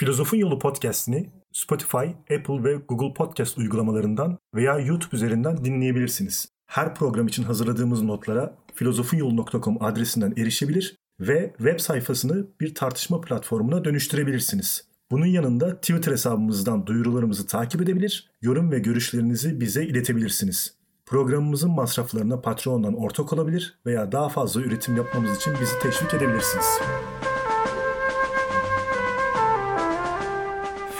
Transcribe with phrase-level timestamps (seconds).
[0.00, 2.06] Filozofun Yolu podcast'ini Spotify,
[2.36, 6.48] Apple ve Google Podcast uygulamalarından veya YouTube üzerinden dinleyebilirsiniz.
[6.66, 14.88] Her program için hazırladığımız notlara filozofunyolu.com adresinden erişebilir ve web sayfasını bir tartışma platformuna dönüştürebilirsiniz.
[15.10, 20.74] Bunun yanında Twitter hesabımızdan duyurularımızı takip edebilir, yorum ve görüşlerinizi bize iletebilirsiniz.
[21.06, 26.66] Programımızın masraflarına Patreon'dan ortak olabilir veya daha fazla üretim yapmamız için bizi teşvik edebilirsiniz.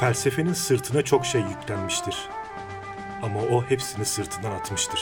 [0.01, 2.15] Felsefenin sırtına çok şey yüklenmiştir.
[3.23, 5.01] Ama o hepsini sırtından atmıştır.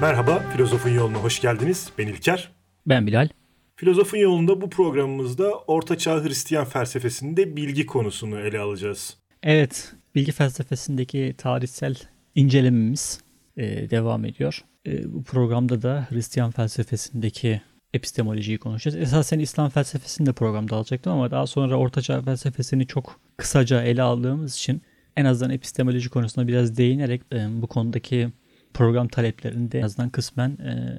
[0.00, 1.92] Merhaba, Filozofun Yoluna hoş geldiniz.
[1.98, 2.52] Ben İlker.
[2.86, 3.28] Ben Bilal.
[3.76, 9.18] Filozofun Yolunda bu programımızda Orta Çağ Hristiyan felsefesinde bilgi konusunu ele alacağız.
[9.42, 11.94] Evet, bilgi felsefesindeki tarihsel
[12.34, 13.20] incelememiz
[13.56, 14.64] e, devam ediyor.
[14.86, 17.60] E, bu programda da Hristiyan felsefesindeki
[17.94, 19.02] epistemolojiyi konuşacağız.
[19.02, 24.56] Esasen İslam felsefesini de programda alacaktım ama daha sonra Ortaçağ felsefesini çok kısaca ele aldığımız
[24.56, 24.82] için
[25.16, 28.28] en azından epistemoloji konusunda biraz değinerek e, bu konudaki
[28.74, 30.98] program taleplerini de en azından kısmen e,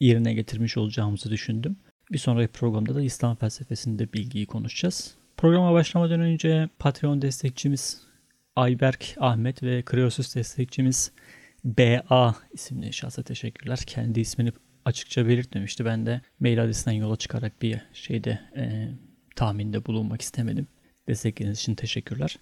[0.00, 1.76] yerine getirmiş olacağımızı düşündüm.
[2.12, 5.14] Bir sonraki programda da İslam felsefesinde bilgiyi konuşacağız.
[5.36, 8.00] Programa başlamadan önce Patreon destekçimiz
[8.56, 11.12] Ayberk Ahmet ve Kreosus destekçimiz
[11.64, 13.78] BA isimli şahsa teşekkürler.
[13.86, 14.52] Kendi ismini
[14.86, 15.84] açıkça belirtmemişti.
[15.84, 18.88] Ben de mail adresinden yola çıkarak bir şeyde e,
[19.36, 20.66] tahminde bulunmak istemedim.
[21.08, 22.38] Destekleriniz için teşekkürler.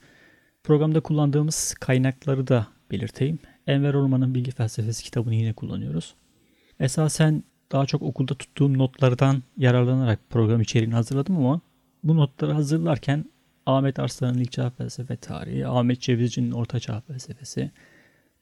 [0.65, 3.39] Programda kullandığımız kaynakları da belirteyim.
[3.67, 6.15] Enver Orman'ın Bilgi Felsefesi kitabını yine kullanıyoruz.
[6.81, 11.61] Esasen daha çok okulda tuttuğum notlardan yararlanarak program içeriğini hazırladım ama
[12.03, 13.25] bu notları hazırlarken
[13.67, 17.71] Ahmet Arslan'ın İlk Çağ Felsefe Tarihi, Ahmet Cevizci'nin Orta Çağ Felsefesi,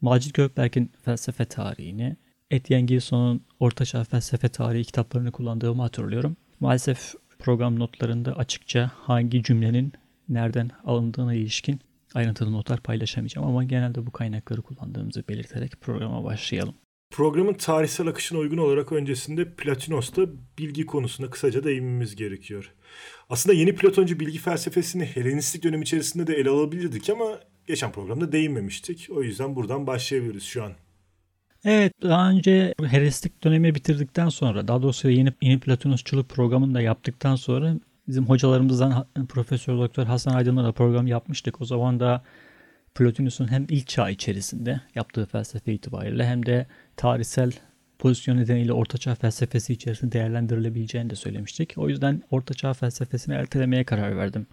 [0.01, 2.17] Macit Gökberk'in Felsefe Tarihini,
[2.53, 6.37] Etienne Gilson'un Ortaçağ Felsefe Tarihi kitaplarını kullandığımı hatırlıyorum.
[6.61, 9.93] Maalesef program notlarında açıkça hangi cümlenin
[10.29, 11.81] nereden alındığına ilişkin
[12.15, 16.75] ayrıntılı notlar paylaşamayacağım ama genelde bu kaynakları kullandığımızı belirterek programa başlayalım.
[17.11, 20.23] Programın tarihsel akışına uygun olarak öncesinde Platinos'ta
[20.59, 22.75] bilgi konusuna kısaca değinmemiz gerekiyor.
[23.29, 29.09] Aslında yeni Platoncu bilgi felsefesini Helenistik dönem içerisinde de ele alabilirdik ama geçen programda değinmemiştik.
[29.11, 30.73] O yüzden buradan başlayabiliriz şu an.
[31.65, 37.37] Evet daha önce Herestik dönemi bitirdikten sonra daha doğrusu yeni, yeni Platonosçuluk programını da yaptıktan
[37.37, 37.75] sonra
[38.09, 41.61] bizim hocalarımızdan Profesör Doktor Hasan Aydın'la da program yapmıştık.
[41.61, 42.23] O zaman da
[42.95, 47.53] Plotinus'un hem ilk çağ içerisinde yaptığı felsefe itibariyle hem de tarihsel
[47.99, 51.75] pozisyon nedeniyle ortaçağ felsefesi içerisinde değerlendirilebileceğini de söylemiştik.
[51.77, 54.47] O yüzden ortaçağ felsefesini ertelemeye karar verdim.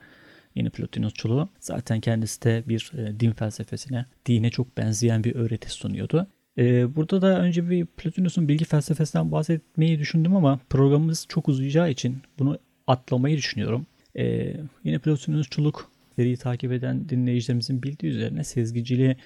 [0.55, 1.49] Yeni Plotinusçuluğu.
[1.59, 6.27] Zaten kendisi de bir e, din felsefesine, dine çok benzeyen bir öğreti sunuyordu.
[6.59, 12.17] Ee, burada da önce bir Plotinus'un bilgi felsefesinden bahsetmeyi düşündüm ama programımız çok uzayacağı için
[12.39, 13.85] bunu atlamayı düşünüyorum.
[14.17, 19.17] Ee, yine Plotinusçuluk seriyi takip eden dinleyicilerimizin bildiği üzerine sezgicili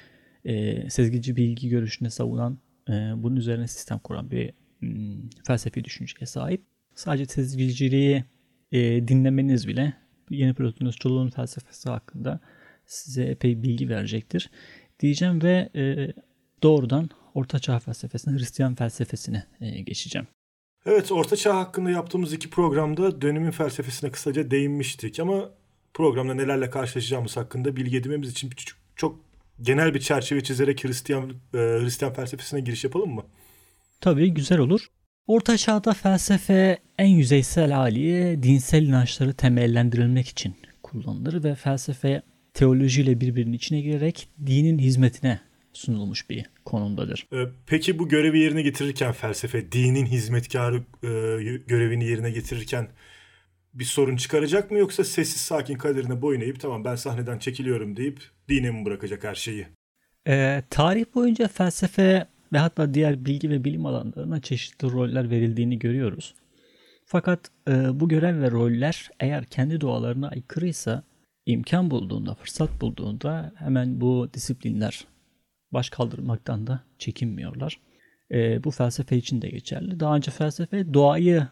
[0.45, 2.57] e, sezgici bilgi görüşüne savunan
[2.89, 6.61] e, bunun üzerine sistem kuran bir m, hmm, felsefi düşünceye sahip.
[6.95, 8.23] Sadece sezgiciliği
[8.71, 9.93] e, dinlemeniz bile
[10.29, 12.39] yeni Plotinusçuluğun felsefesi hakkında
[12.85, 14.49] size epey bilgi verecektir
[14.99, 16.13] diyeceğim ve e,
[16.63, 20.27] doğrudan Orta Çağ felsefesine, Hristiyan felsefesine e, geçeceğim.
[20.85, 25.49] Evet, Orta Çağ hakkında yaptığımız iki programda dönemin felsefesine kısaca değinmiştik ama
[25.93, 28.49] programda nelerle karşılaşacağımız hakkında bilgi edinmemiz için
[28.95, 29.19] çok,
[29.61, 33.23] genel bir çerçeve çizerek Hristiyan e, Hristiyan felsefesine giriş yapalım mı?
[34.01, 34.87] Tabii güzel olur.
[35.27, 42.21] Orta Çağ'da felsefe en yüzeysel hali dinsel inançları temellendirilmek için kullanılır ve felsefe
[42.53, 45.39] teolojiyle birbirinin içine girerek dinin hizmetine
[45.73, 47.27] sunulmuş bir konumdadır.
[47.33, 51.09] Ee, peki bu görevi yerine getirirken felsefe, dinin hizmetkarı e,
[51.67, 52.87] görevini yerine getirirken
[53.73, 58.19] bir sorun çıkaracak mı yoksa sessiz sakin kaderine boyun eğip tamam ben sahneden çekiliyorum deyip
[58.49, 59.67] dine mi bırakacak her şeyi?
[60.27, 66.35] Ee, tarih boyunca felsefe ve hatta diğer bilgi ve bilim alanlarına çeşitli roller verildiğini görüyoruz.
[67.05, 71.03] Fakat e, bu görev ve roller eğer kendi doğalarına aykırıysa
[71.45, 75.05] imkan bulduğunda, fırsat bulduğunda hemen bu disiplinler
[75.73, 77.79] baş kaldırmaktan da çekinmiyorlar.
[78.31, 79.99] E, bu felsefe için de geçerli.
[79.99, 81.47] Daha önce felsefe doğayı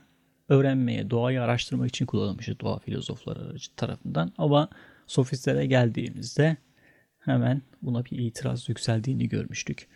[0.50, 4.32] öğrenmeye, doğayı araştırmak için kullanılmıştı doğa filozofları tarafından.
[4.38, 4.70] Ama
[5.08, 6.58] sofistlere geldiğimizde
[7.20, 9.88] hemen buna bir itiraz yükseldiğini görmüştük.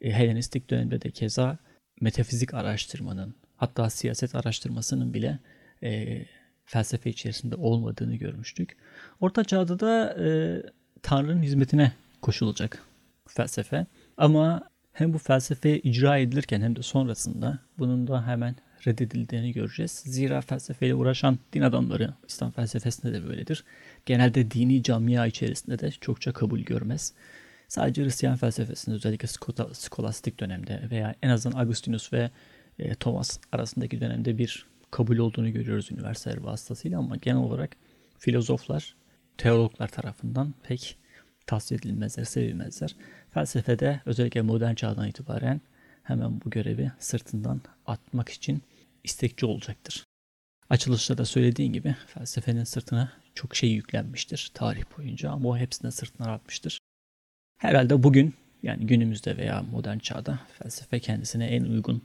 [0.00, 1.58] E, Helenistik dönemde de keza
[2.00, 5.38] metafizik araştırmanın hatta siyaset araştırmasının bile
[5.82, 6.22] e,
[6.64, 8.76] felsefe içerisinde olmadığını görmüştük.
[9.20, 10.28] Orta Çağ'da da e,
[11.02, 11.92] Tanrı'nın hizmetine
[12.22, 12.85] koşulacak
[13.28, 13.86] felsefe.
[14.16, 18.56] Ama hem bu felsefe icra edilirken hem de sonrasında bunun da hemen
[18.86, 19.90] reddedildiğini göreceğiz.
[19.90, 23.64] Zira felsefeyle uğraşan din adamları İslam felsefesinde de böyledir.
[24.06, 27.12] Genelde dini camia içerisinde de çokça kabul görmez.
[27.68, 29.28] Sadece Hristiyan felsefesinde özellikle
[29.72, 32.30] skolastik dönemde veya en azından Agustinus ve
[32.78, 37.76] e, Thomas arasındaki dönemde bir kabul olduğunu görüyoruz üniversiteler vasıtasıyla ama genel olarak
[38.18, 38.94] filozoflar,
[39.38, 40.96] teologlar tarafından pek
[41.46, 42.96] tavsiye edilmezler, sevilmezler.
[43.34, 45.60] Felsefede özellikle modern çağdan itibaren
[46.02, 48.62] hemen bu görevi sırtından atmak için
[49.04, 50.04] istekçi olacaktır.
[50.70, 56.32] Açılışta da söylediğin gibi felsefenin sırtına çok şey yüklenmiştir tarih boyunca ama o hepsini sırtına
[56.32, 56.78] atmıştır.
[57.58, 62.02] Herhalde bugün yani günümüzde veya modern çağda felsefe kendisine en uygun,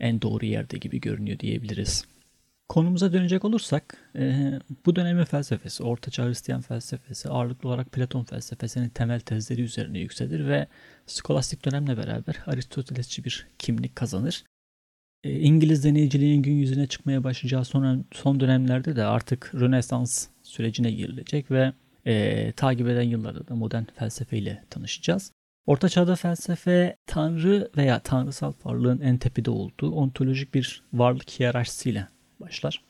[0.00, 2.04] en doğru yerde gibi görünüyor diyebiliriz.
[2.68, 4.52] Konumuza dönecek olursak e,
[4.86, 10.66] bu dönemin felsefesi, Ortaçağ Hristiyan felsefesi ağırlıklı olarak Platon felsefesinin temel tezleri üzerine yükselir ve
[11.06, 14.44] skolastik dönemle beraber Aristotelesçi bir kimlik kazanır.
[15.24, 21.50] E, İngiliz deneyiciliğin gün yüzüne çıkmaya başlayacağı son, son dönemlerde de artık Rönesans sürecine girilecek
[21.50, 21.72] ve
[22.06, 25.32] e, takip eden yıllarda da modern felsefeyle tanışacağız.
[25.66, 32.08] Orta Çağ'da felsefe tanrı veya tanrısal varlığın en tepede olduğu ontolojik bir varlık hiyerarşisiyle
[32.42, 32.84] başlar.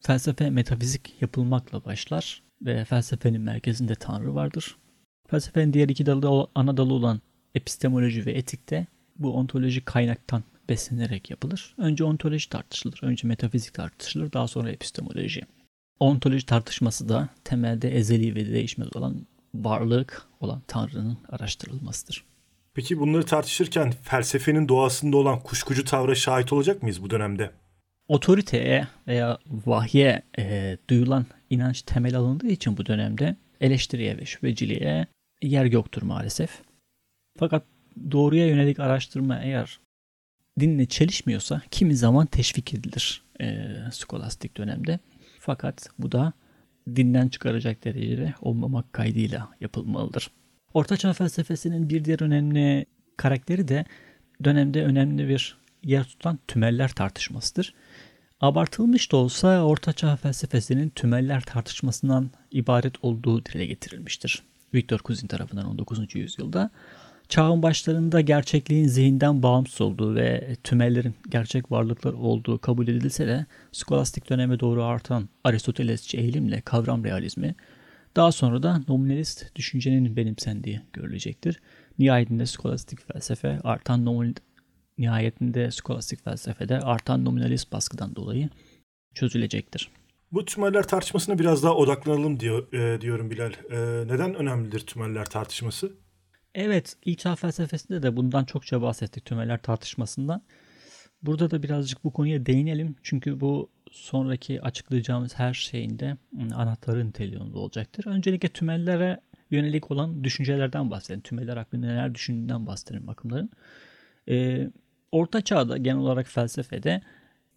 [0.00, 4.76] Felsefe metafizik yapılmakla başlar ve felsefenin merkezinde Tanrı vardır.
[5.28, 7.20] Felsefenin diğer iki dalı ana dalı olan
[7.54, 11.74] epistemoloji ve etikte bu ontolojik kaynaktan beslenerek yapılır.
[11.78, 15.42] Önce ontoloji tartışılır, önce metafizik tartışılır, daha sonra epistemoloji.
[16.00, 22.24] Ontoloji tartışması da temelde ezeli ve değişmez olan varlık olan Tanrı'nın araştırılmasıdır.
[22.74, 27.50] Peki bunları tartışırken felsefenin doğasında olan kuşkucu tavra şahit olacak mıyız bu dönemde?
[28.08, 35.06] Otoriteye veya vahye e, duyulan inanç temel alındığı için bu dönemde eleştiriye ve şüpheciliğe
[35.42, 36.50] yer yoktur maalesef.
[37.38, 37.64] Fakat
[38.10, 39.80] doğruya yönelik araştırma eğer
[40.60, 44.98] dinle çelişmiyorsa kimi zaman teşvik edilir e, skolastik dönemde.
[45.40, 46.32] Fakat bu da
[46.96, 50.30] dinden çıkaracak derecede olmamak kaydıyla yapılmalıdır.
[50.74, 53.84] Ortaçağ felsefesinin bir diğer önemli karakteri de
[54.44, 57.74] dönemde önemli bir yer tutan tümeller tartışmasıdır.
[58.40, 64.42] Abartılmış da olsa Ortaçağ felsefesinin tümeller tartışmasından ibaret olduğu dile getirilmiştir.
[64.74, 66.14] Victor Cousin tarafından 19.
[66.14, 66.70] yüzyılda.
[67.28, 74.30] Çağın başlarında gerçekliğin zihinden bağımsız olduğu ve tümellerin gerçek varlıklar olduğu kabul edilse de skolastik
[74.30, 77.54] döneme doğru artan Aristotelesçi eğilimle kavram realizmi
[78.16, 81.60] daha sonra da nominalist düşüncenin benimsendiği görülecektir.
[81.98, 84.04] Nihayetinde skolastik felsefe artan
[84.98, 88.48] nihayetinde skolastik felsefede artan nominalist baskıdan dolayı
[89.14, 89.90] çözülecektir.
[90.32, 93.52] Bu tümeller tartışmasına biraz daha odaklanalım diyor e, diyorum Bilal.
[93.70, 95.92] E, neden önemlidir tümeller tartışması?
[96.54, 100.42] Evet, ilk çağ felsefesinde de bundan çokça bahsettik tümeller tartışmasından.
[101.22, 102.96] Burada da birazcık bu konuya değinelim.
[103.02, 106.16] Çünkü bu sonraki açıklayacağımız her şeyinde
[106.54, 108.06] anahtarı niteliğinde olacaktır.
[108.06, 111.20] Öncelikle tümellere yönelik olan düşüncelerden bahsedelim.
[111.20, 113.50] Tümeller hakkında neler düşündüğünden bahsedelim akımların.
[114.28, 114.70] Ee,
[115.12, 117.00] Orta Çağ'da genel olarak felsefede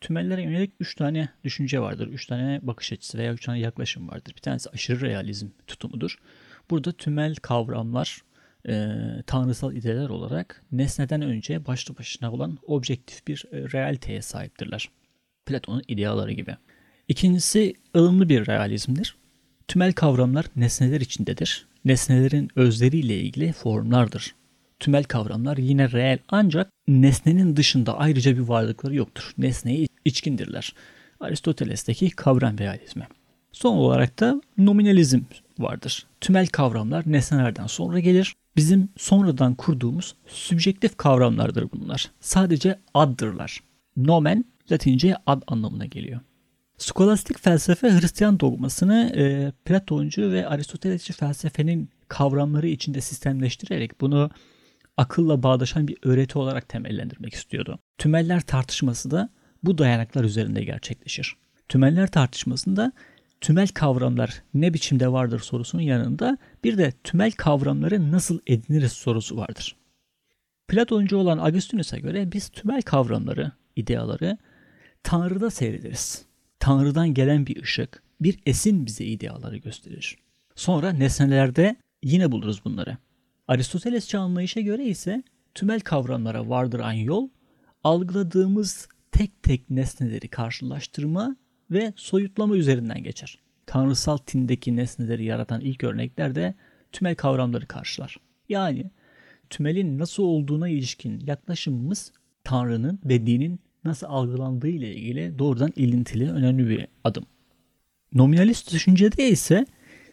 [0.01, 2.07] tümellere yönelik 3 tane düşünce vardır.
[2.07, 4.33] 3 tane bakış açısı veya 3 tane yaklaşım vardır.
[4.36, 6.18] Bir tanesi aşırı realizm tutumudur.
[6.69, 8.21] Burada tümel kavramlar
[8.68, 8.95] e,
[9.27, 14.89] tanrısal idealer olarak nesneden önce başlı başına olan objektif bir e, realiteye sahiptirler.
[15.45, 16.57] Platon'un ideaları gibi.
[17.07, 19.16] İkincisi ılımlı bir realizmdir.
[19.68, 21.68] Tümel kavramlar nesneler içindedir.
[21.85, 24.35] Nesnelerin özleriyle ilgili formlardır
[24.81, 29.33] tümel kavramlar yine reel ancak nesnenin dışında ayrıca bir varlıkları yoktur.
[29.38, 30.73] Nesneye içkindirler.
[31.19, 33.07] Aristoteles'teki kavram realizmi.
[33.52, 35.19] Son olarak da nominalizm
[35.59, 36.06] vardır.
[36.21, 38.35] Tümel kavramlar nesnelerden sonra gelir.
[38.56, 42.11] Bizim sonradan kurduğumuz sübjektif kavramlardır bunlar.
[42.19, 43.59] Sadece addırlar.
[43.97, 46.19] Nomen Latince ad anlamına geliyor.
[46.78, 54.30] Skolastik felsefe Hristiyan dogmasını e, Platoncu ve Aristotelesçi felsefenin kavramları içinde sistemleştirerek bunu
[54.98, 57.80] akılla bağdaşan bir öğreti olarak temellendirmek istiyordu.
[57.98, 59.30] Tümeller tartışması da
[59.64, 61.36] bu dayanaklar üzerinde gerçekleşir.
[61.69, 62.92] Tümeller tartışmasında
[63.42, 69.76] tümel kavramlar ne biçimde vardır sorusunun yanında bir de tümel kavramları nasıl ediniriz sorusu vardır.
[70.68, 74.38] Platoncu olan Agustinus'a göre biz tümel kavramları, ideaları
[75.04, 76.26] Tanrı'da seyrederiz.
[76.60, 80.18] Tanrı'dan gelen bir ışık, bir esin bize ideaları gösterir.
[80.56, 82.98] Sonra nesnelerde yine buluruz bunları.
[83.52, 85.24] Aristotelesçi anlayışa göre ise
[85.56, 87.30] tümel kavramlara vardıran yol
[87.84, 91.36] algıladığımız tek tek nesneleri karşılaştırma
[91.72, 93.38] ve soyutlama üzerinden geçer.
[93.66, 96.54] Tanrısal tindeki nesneleri yaratan ilk örnekler de
[96.92, 98.18] tümel kavramları karşılar.
[98.50, 98.92] Yani
[99.50, 102.12] tümelin nasıl olduğuna ilişkin yaklaşımımız
[102.44, 107.26] Tanrı'nın ve dinin nasıl algılandığı ile ilgili doğrudan ilintili önemli bir adım.
[108.14, 109.66] Nominalist düşüncede ise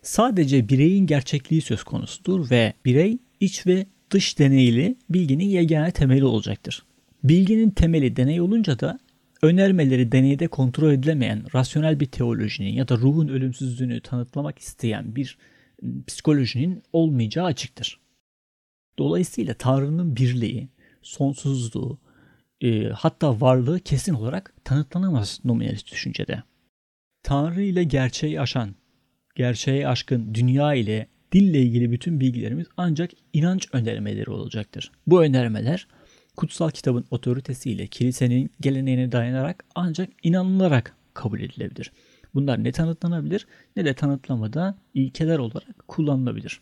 [0.03, 6.83] sadece bireyin gerçekliği söz konusudur ve birey iç ve dış deneyli bilginin yegane temeli olacaktır.
[7.25, 8.99] Bilginin temeli deney olunca da
[9.43, 15.39] önermeleri deneyde kontrol edilemeyen rasyonel bir teolojinin ya da ruhun ölümsüzlüğünü tanıtlamak isteyen bir
[15.85, 18.01] ıı, psikolojinin olmayacağı açıktır.
[18.99, 20.69] Dolayısıyla Tanrı'nın birliği,
[21.03, 21.99] sonsuzluğu,
[22.61, 26.43] e, hatta varlığı kesin olarak tanıtlanamaz nominalist düşüncede.
[27.23, 28.75] Tanrı ile gerçeği aşan,
[29.35, 34.93] gerçeğe aşkın dünya ile dille ilgili bütün bilgilerimiz ancak inanç önermeleri olacaktır.
[35.07, 35.87] Bu önermeler
[36.37, 41.93] kutsal kitabın otoritesiyle kilisenin geleneğine dayanarak ancak inanılarak kabul edilebilir.
[42.35, 46.61] Bunlar ne tanıtlanabilir ne de tanıtlamada ilkeler olarak kullanılabilir.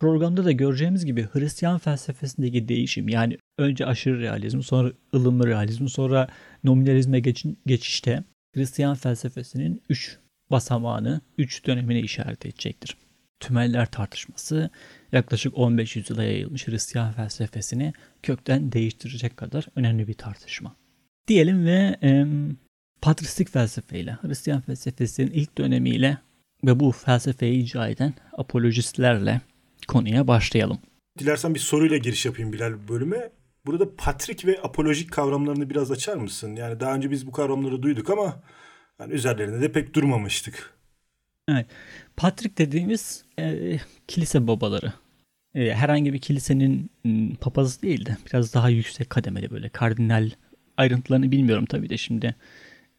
[0.00, 6.28] Programda da göreceğimiz gibi Hristiyan felsefesindeki değişim yani önce aşırı realizm sonra ılımlı realizm sonra
[6.64, 7.20] nominalizme
[7.66, 10.18] geçişte Hristiyan felsefesinin 3
[10.50, 12.96] basamağını, 3 dönemine işaret edecektir.
[13.40, 14.70] Tümeller tartışması
[15.12, 20.76] yaklaşık 15 yüzyıla yayılmış Hristiyan felsefesini kökten değiştirecek kadar önemli bir tartışma.
[21.28, 22.26] Diyelim ve e,
[23.02, 26.18] patristik felsefeyle, Hristiyan felsefesinin ilk dönemiyle
[26.64, 29.40] ve bu felsefeyi icra eden apolojistlerle
[29.88, 30.78] konuya başlayalım.
[31.18, 33.30] Dilersen bir soruyla giriş yapayım Bilal bölüme.
[33.66, 36.56] Burada patrik ve apolojik kavramlarını biraz açar mısın?
[36.56, 38.42] Yani daha önce biz bu kavramları duyduk ama
[39.00, 40.75] yani üzerlerinde de pek durmamıştık.
[41.48, 41.66] Evet.
[42.16, 44.92] Patrik dediğimiz e, kilise babaları.
[45.54, 50.30] E, herhangi bir kilisenin m, papazı değil de biraz daha yüksek kademeli böyle kardinal
[50.76, 52.34] ayrıntılarını bilmiyorum tabii de şimdi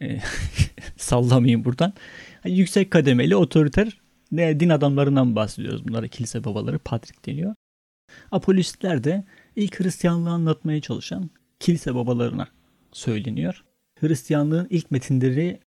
[0.02, 0.20] e,
[0.98, 1.94] sallamayayım buradan.
[2.46, 4.02] Yani yüksek kademeli otoriter
[4.32, 5.88] ne din adamlarından bahsediyoruz.
[5.88, 7.56] Bunlara kilise babaları Patrik deniyor.
[8.32, 9.24] Apolistler de
[9.56, 12.48] ilk Hristiyanlığı anlatmaya çalışan kilise babalarına
[12.92, 13.64] söyleniyor.
[14.00, 15.60] Hristiyanlığın ilk metinleri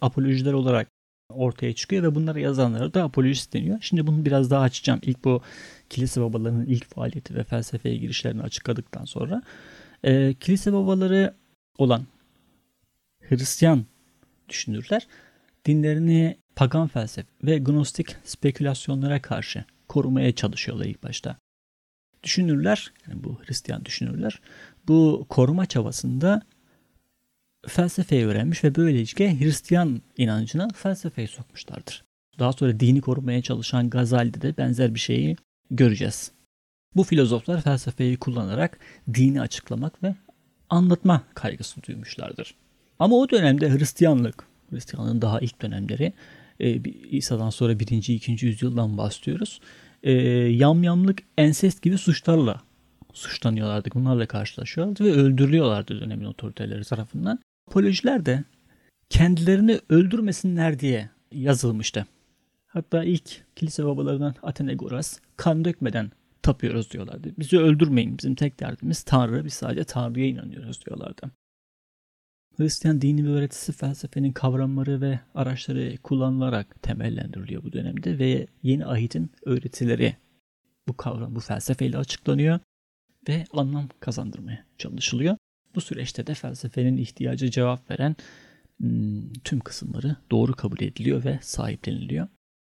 [0.00, 0.88] apolojiler olarak
[1.30, 3.78] ortaya çıkıyor ve bunları yazanlara da apolojist deniyor.
[3.80, 5.00] Şimdi bunu biraz daha açacağım.
[5.02, 5.42] İlk bu
[5.90, 9.42] kilise babalarının ilk faaliyeti ve felsefeye girişlerini açıkladıktan sonra
[10.04, 11.34] e, kilise babaları
[11.78, 12.06] olan
[13.28, 13.84] Hristiyan
[14.48, 15.06] düşünürler
[15.64, 21.36] dinlerini pagan felsefe ve gnostik spekülasyonlara karşı korumaya çalışıyorlar ilk başta.
[22.22, 24.40] Düşünürler, yani bu Hristiyan düşünürler,
[24.88, 26.42] bu koruma çabasında
[27.66, 32.04] felsefeyi öğrenmiş ve böylelikle Hristiyan inancına felsefeyi sokmuşlardır.
[32.38, 35.36] Daha sonra dini korumaya çalışan Gazali'de de benzer bir şeyi
[35.70, 36.30] göreceğiz.
[36.96, 38.78] Bu filozoflar felsefeyi kullanarak
[39.14, 40.14] dini açıklamak ve
[40.70, 42.54] anlatma kaygısı duymuşlardır.
[42.98, 46.12] Ama o dönemde Hristiyanlık, Hristiyanlığın daha ilk dönemleri,
[46.60, 47.86] e, İsa'dan sonra 1.
[47.86, 48.46] 2.
[48.46, 49.60] yüzyıldan bahsediyoruz.
[50.02, 52.60] E, yamyamlık, ensest gibi suçlarla
[53.16, 53.88] suçlanıyorlardı.
[53.94, 57.38] Bunlarla karşılaşıyorlardı ve öldürülüyorlardı dönemin otoriteleri tarafından.
[57.68, 58.44] Apolojiler de
[59.10, 62.06] kendilerini öldürmesinler diye yazılmıştı.
[62.66, 66.10] Hatta ilk kilise babalarından Atenagoras kan dökmeden
[66.42, 67.32] tapıyoruz diyorlardı.
[67.38, 68.18] Bizi öldürmeyin.
[68.18, 69.44] Bizim tek derdimiz Tanrı.
[69.44, 71.30] Biz sadece Tanrı'ya inanıyoruz diyorlardı.
[72.56, 79.30] Hristiyan dini ve öğretisi felsefenin kavramları ve araçları kullanılarak temellendiriliyor bu dönemde ve yeni ahitin
[79.44, 80.16] öğretileri
[80.88, 82.60] bu kavram, bu felsefeyle açıklanıyor
[83.28, 85.36] ve anlam kazandırmaya çalışılıyor.
[85.74, 88.16] Bu süreçte de felsefenin ihtiyacı cevap veren
[88.80, 92.28] hmm, tüm kısımları doğru kabul ediliyor ve sahipleniliyor.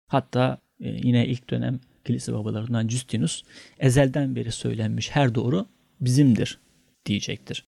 [0.08, 3.44] Hatta e, yine ilk dönem kilise babalarından Justinus
[3.80, 5.68] ezelden beri söylenmiş her doğru
[6.02, 6.60] bizimdir
[7.06, 7.66] diyecektir.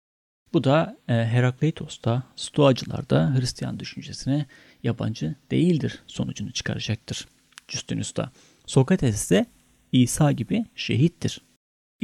[0.52, 4.46] Bu da e, Herakleitos'ta, Stoacılar'da Hristiyan düşüncesine
[4.82, 7.28] yabancı değildir sonucunu çıkaracaktır.
[7.68, 8.32] Justinus da.
[8.66, 9.46] Sokrates ise
[9.92, 11.40] İsa gibi şehittir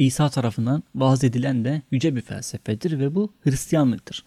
[0.05, 4.23] İsa tarafından vaaz edilen de yüce bir felsefedir ve bu Hristiyanlıktır.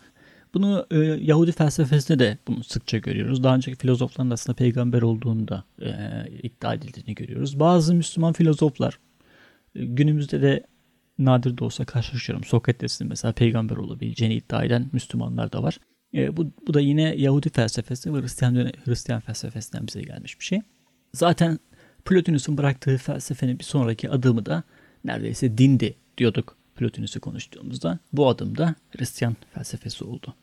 [0.54, 3.44] Bunu e, Yahudi felsefesinde de bunu sıkça görüyoruz.
[3.44, 5.90] Daha önceki filozofların aslında peygamber olduğunu da e,
[6.42, 7.60] iddia edildiğini görüyoruz.
[7.60, 8.98] Bazı Müslüman filozoflar
[9.74, 10.66] e, günümüzde de
[11.18, 12.44] nadir de olsa karşılaşıyorum.
[12.44, 15.78] Sokrates'in mesela peygamber olabileceğini iddia eden Müslümanlar da var.
[16.14, 20.60] E, bu, bu da yine Yahudi felsefesi ve Hristiyan, Hristiyan felsefesinden bize gelmiş bir şey.
[21.12, 21.58] Zaten
[22.04, 24.62] Plotinus'un bıraktığı felsefenin bir sonraki adımı da
[25.04, 27.98] neredeyse dindi diyorduk Plotinus'u konuştuğumuzda.
[28.12, 30.34] Bu adım da Hristiyan felsefesi oldu.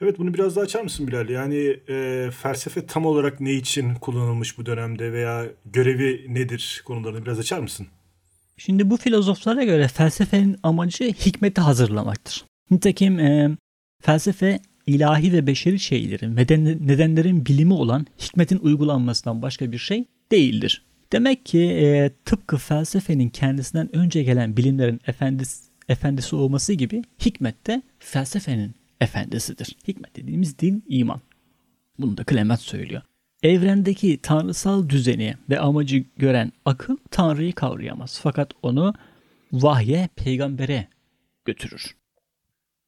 [0.00, 1.28] Evet bunu biraz daha açar mısın Bilal?
[1.28, 7.38] Yani e, felsefe tam olarak ne için kullanılmış bu dönemde veya görevi nedir konularını biraz
[7.38, 7.86] açar mısın?
[8.56, 12.44] Şimdi bu filozoflara göre felsefenin amacı hikmeti hazırlamaktır.
[12.70, 13.56] Nitekim e,
[14.02, 16.42] felsefe ilahi ve beşeri şeylerin ve
[16.86, 20.84] nedenlerin bilimi olan hikmetin uygulanmasından başka bir şey değildir.
[21.12, 27.82] Demek ki e, tıpkı felsefenin kendisinden önce gelen bilimlerin efendisi, efendisi olması gibi hikmet de
[27.98, 29.76] felsefenin efendisidir.
[29.88, 31.20] Hikmet dediğimiz din, iman.
[31.98, 33.02] Bunu da Clement söylüyor.
[33.42, 38.20] Evrendeki tanrısal düzeni ve amacı gören akıl Tanrı'yı kavrayamaz.
[38.22, 38.94] Fakat onu
[39.52, 40.88] vahye, peygambere
[41.44, 41.96] götürür.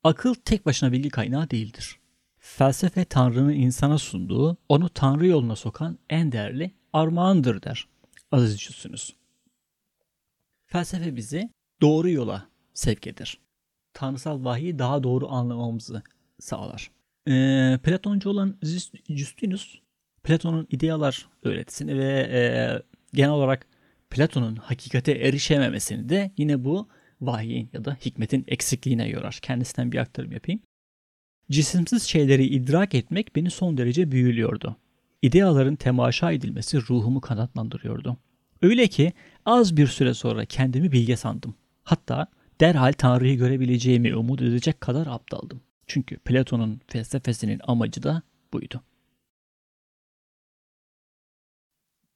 [0.05, 1.99] Akıl tek başına bilgi kaynağı değildir.
[2.39, 7.87] Felsefe Tanrı'nın insana sunduğu, onu Tanrı yoluna sokan en değerli armağandır der
[8.33, 9.17] Aziz Cüssünüz.
[10.67, 13.39] Felsefe bizi doğru yola sevk eder.
[13.93, 16.03] Tanrısal vahyi daha doğru anlamamızı
[16.39, 16.91] sağlar.
[17.29, 18.59] Ee, Platoncu olan
[19.09, 19.79] Justinus,
[20.23, 22.41] Platon'un idealar öğretisini ve e,
[23.15, 23.67] genel olarak
[24.11, 26.89] Platon'un hakikate erişememesini de yine bu
[27.21, 29.39] vahyin ya da hikmetin eksikliğine yorar.
[29.43, 30.61] Kendisinden bir aktarım yapayım.
[31.51, 34.77] Cisimsiz şeyleri idrak etmek beni son derece büyülüyordu.
[35.23, 38.17] İdeaların temaşa edilmesi ruhumu kanatlandırıyordu.
[38.63, 39.13] Öyle ki
[39.47, 41.55] az bir süre sonra kendimi bilge sandım.
[41.85, 42.27] Hatta
[42.61, 45.61] derhal Tanrı'yı görebileceğimi umut edecek kadar aptaldım.
[45.87, 48.23] Çünkü Platon'un felsefesinin amacı da
[48.53, 48.83] buydu.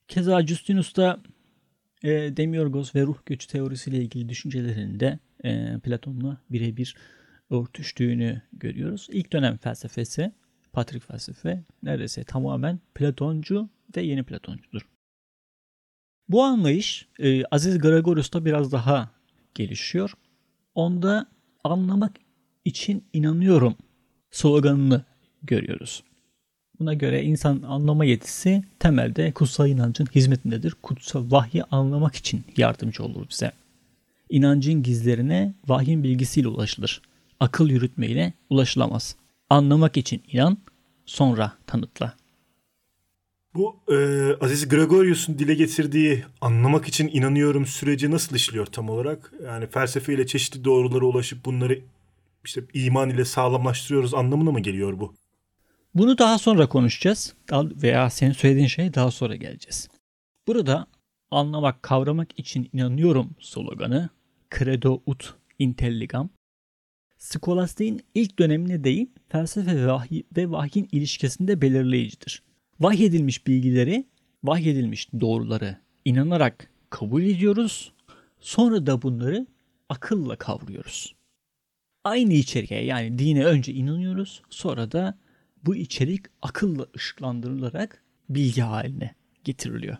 [0.09, 1.21] Keza Justinus da
[2.03, 6.97] e, Demiurgos ve ruh göçü teorisiyle ilgili düşüncelerinde e, Platon'la birebir
[7.51, 9.09] örtüştüğünü görüyoruz.
[9.13, 10.33] İlk dönem felsefesi,
[10.75, 14.87] Patrik felsefe neredeyse tamamen Platoncu ve yeni Platoncudur.
[16.29, 19.11] Bu anlayış e, Aziz Gregorius'ta biraz daha
[19.55, 20.15] gelişiyor.
[20.75, 21.27] Onda
[21.65, 22.13] anlamak
[22.65, 23.75] için inanıyorum
[24.31, 25.05] sloganını
[25.43, 26.03] görüyoruz.
[26.81, 30.75] Buna göre insan anlama yetisi temelde kutsal inancın hizmetindedir.
[30.83, 33.53] Kutsal vahyi anlamak için yardımcı olur bize.
[34.31, 37.03] İnancın gizlerine vahyin bilgisiyle ulaşılır.
[37.41, 39.17] Akıl yürütmeyle ulaşılamaz.
[39.51, 40.59] Anlamak için inan,
[41.07, 42.17] sonra tanıtla.
[43.55, 43.97] Bu e,
[44.41, 49.33] Aziz Gregorius'un dile getirdiği anlamak için inanıyorum süreci nasıl işliyor tam olarak?
[49.45, 51.81] Yani felsefeyle çeşitli doğrulara ulaşıp bunları
[52.45, 55.15] işte iman ile sağlamlaştırıyoruz anlamına mı geliyor bu?
[55.95, 59.89] Bunu daha sonra konuşacağız veya senin söylediğin şey daha sonra geleceğiz.
[60.47, 60.87] Burada
[61.31, 64.09] anlamak, kavramak için inanıyorum sloganı
[64.59, 66.29] credo ut intelligam
[67.25, 72.43] Skolastiğin ilk dönemine değin felsefe ve, vahiy ve vahyin ilişkisinde belirleyicidir.
[72.81, 74.05] Vahyedilmiş bilgileri,
[74.43, 77.93] vahyedilmiş doğruları inanarak kabul ediyoruz.
[78.41, 79.47] Sonra da bunları
[79.89, 81.15] akılla kavruyoruz.
[82.05, 84.43] Aynı içeriğe yani dine önce inanıyoruz.
[84.51, 85.19] Sonra da
[85.67, 89.97] bu içerik akılla ışıklandırılarak bilgi haline getiriliyor.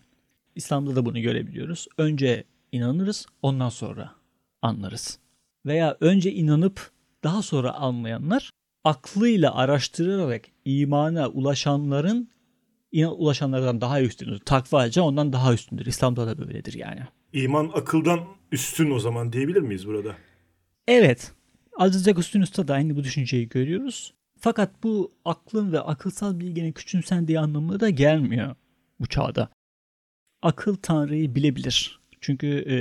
[0.55, 1.87] İslam'da da bunu görebiliyoruz.
[1.97, 4.15] Önce inanırız, ondan sonra
[4.61, 5.19] anlarız.
[5.65, 6.94] Veya önce inanıp
[7.25, 8.49] daha sonra anlayanlar
[8.83, 12.29] aklıyla araştırarak imana ulaşanların
[13.03, 14.39] ulaşanlardan daha üstündür.
[14.39, 15.85] Takvaca ondan daha üstündür.
[15.85, 17.01] İslam'da da böyledir yani.
[17.33, 18.19] İman akıldan
[18.51, 20.15] üstün o zaman diyebilir miyiz burada?
[20.87, 21.31] Evet.
[21.77, 24.13] Aziz Agustinus'ta da aynı bu düşünceyi görüyoruz.
[24.39, 28.55] Fakat bu aklın ve akılsal bilginin küçümsendiği anlamına da gelmiyor
[28.99, 29.49] bu çağda.
[30.41, 31.99] Akıl Tanrı'yı bilebilir.
[32.21, 32.75] Çünkü e,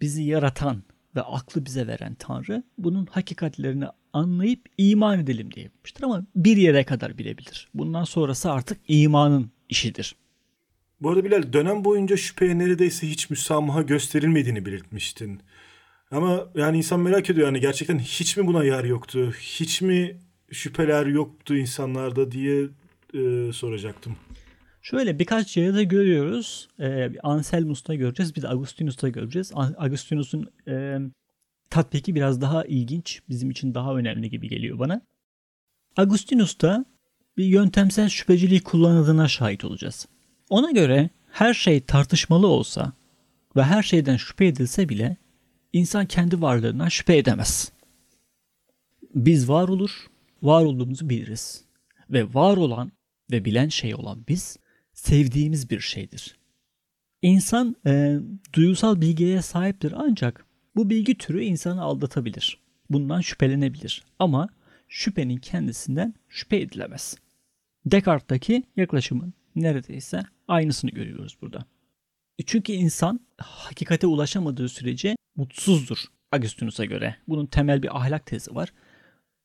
[0.00, 0.82] bizi yaratan
[1.16, 6.84] ve aklı bize veren Tanrı bunun hakikatlerini anlayıp iman edelim diye yapmıştır ama bir yere
[6.84, 7.68] kadar bilebilir.
[7.74, 10.16] Bundan sonrası artık imanın işidir.
[11.00, 15.40] Bu arada Bilal dönem boyunca şüpheye neredeyse hiç müsamaha gösterilmediğini belirtmiştin.
[16.10, 19.32] Ama yani insan merak ediyor yani gerçekten hiç mi buna yer yoktu?
[19.40, 20.16] Hiç mi
[20.52, 22.68] şüpheler yoktu insanlarda diye
[23.14, 24.16] e, soracaktım.
[24.84, 26.68] Şöyle birkaç yerde görüyoruz.
[26.80, 28.36] Ee, Anselmus'ta göreceğiz.
[28.36, 29.52] Bir de Agustinus'ta göreceğiz.
[29.54, 30.98] Agustinus'un e,
[31.70, 33.22] tatbiki biraz daha ilginç.
[33.28, 35.00] Bizim için daha önemli gibi geliyor bana.
[35.96, 36.84] Agustinus'ta
[37.36, 40.08] bir yöntemsel şüpheciliği kullanıldığına şahit olacağız.
[40.50, 42.92] Ona göre her şey tartışmalı olsa
[43.56, 45.16] ve her şeyden şüphe edilse bile
[45.72, 47.72] insan kendi varlığından şüphe edemez.
[49.14, 49.90] Biz var olur,
[50.42, 51.64] var olduğumuzu biliriz.
[52.10, 52.92] Ve var olan
[53.30, 54.58] ve bilen şey olan biz
[54.94, 56.36] sevdiğimiz bir şeydir.
[57.22, 58.18] İnsan e,
[58.52, 62.58] duygusal bilgiye sahiptir ancak bu bilgi türü insanı aldatabilir.
[62.90, 64.48] Bundan şüphelenebilir ama
[64.88, 67.16] şüphenin kendisinden şüphe edilemez.
[67.86, 71.64] Descartes'taki yaklaşımın neredeyse aynısını görüyoruz burada.
[72.46, 75.98] Çünkü insan hakikate ulaşamadığı sürece mutsuzdur
[76.32, 77.16] Agustinus'a göre.
[77.28, 78.72] Bunun temel bir ahlak tezi var.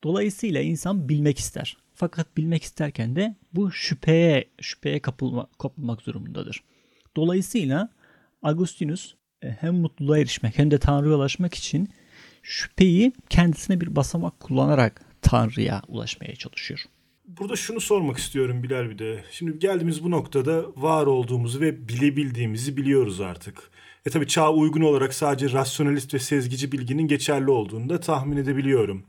[0.04, 1.78] Dolayısıyla insan bilmek ister.
[1.94, 6.64] Fakat bilmek isterken de bu şüpheye şüpheye kapılma, kapılmak durumundadır.
[7.16, 7.90] Dolayısıyla
[8.44, 11.90] Agustinus e, hem mutluluğa erişmek hem de Tanrı'ya ulaşmak için
[12.44, 16.80] şüpheyi kendisine bir basamak kullanarak Tanrı'ya ulaşmaya çalışıyor.
[17.28, 19.24] Burada şunu sormak istiyorum Bilal bir de.
[19.32, 23.72] Şimdi geldiğimiz bu noktada var olduğumuzu ve bilebildiğimizi biliyoruz artık.
[24.06, 29.06] E tabi çağ uygun olarak sadece rasyonalist ve sezgici bilginin geçerli olduğunu da tahmin edebiliyorum.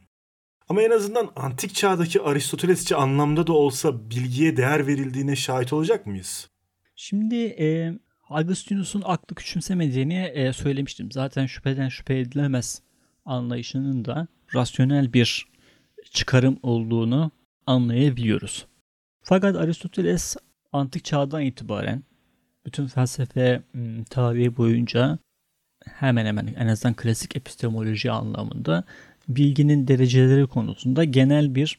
[0.71, 6.49] Ama en azından antik çağdaki Aristotelesçi anlamda da olsa bilgiye değer verildiğine şahit olacak mıyız?
[6.97, 7.93] Şimdi e,
[8.29, 11.13] Augustinus'un aklı küçümsemediğini e, söylemiştim.
[11.13, 12.83] Zaten şüpheden şüphe edilemez
[13.25, 15.47] anlayışının da rasyonel bir
[16.11, 17.31] çıkarım olduğunu
[17.67, 18.67] anlayabiliyoruz.
[19.23, 20.37] Fakat Aristoteles
[20.73, 22.03] antik çağdan itibaren
[22.67, 23.63] bütün felsefe
[24.11, 25.19] tarihi boyunca
[25.87, 28.85] hemen hemen en azından klasik epistemoloji anlamında
[29.37, 31.79] bilginin dereceleri konusunda genel bir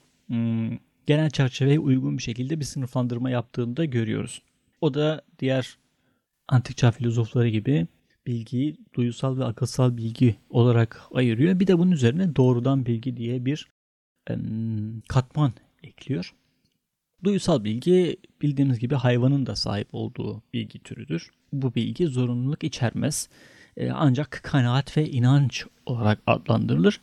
[1.06, 4.42] genel çerçeveye uygun bir şekilde bir sınıflandırma yaptığını da görüyoruz.
[4.82, 5.78] O da diğer
[6.48, 7.88] antik çağ filozofları gibi
[8.28, 11.60] bilgiyi duyusal ve akılsal bilgi olarak ayırıyor.
[11.60, 13.68] Bir de bunun üzerine doğrudan bilgi diye bir
[15.08, 16.34] katman ekliyor.
[17.24, 21.32] Duyusal bilgi bildiğimiz gibi hayvanın da sahip olduğu bilgi türüdür.
[21.54, 23.30] Bu bilgi zorunluluk içermez.
[23.78, 27.02] E, ancak kanaat ve inanç olarak adlandırılır.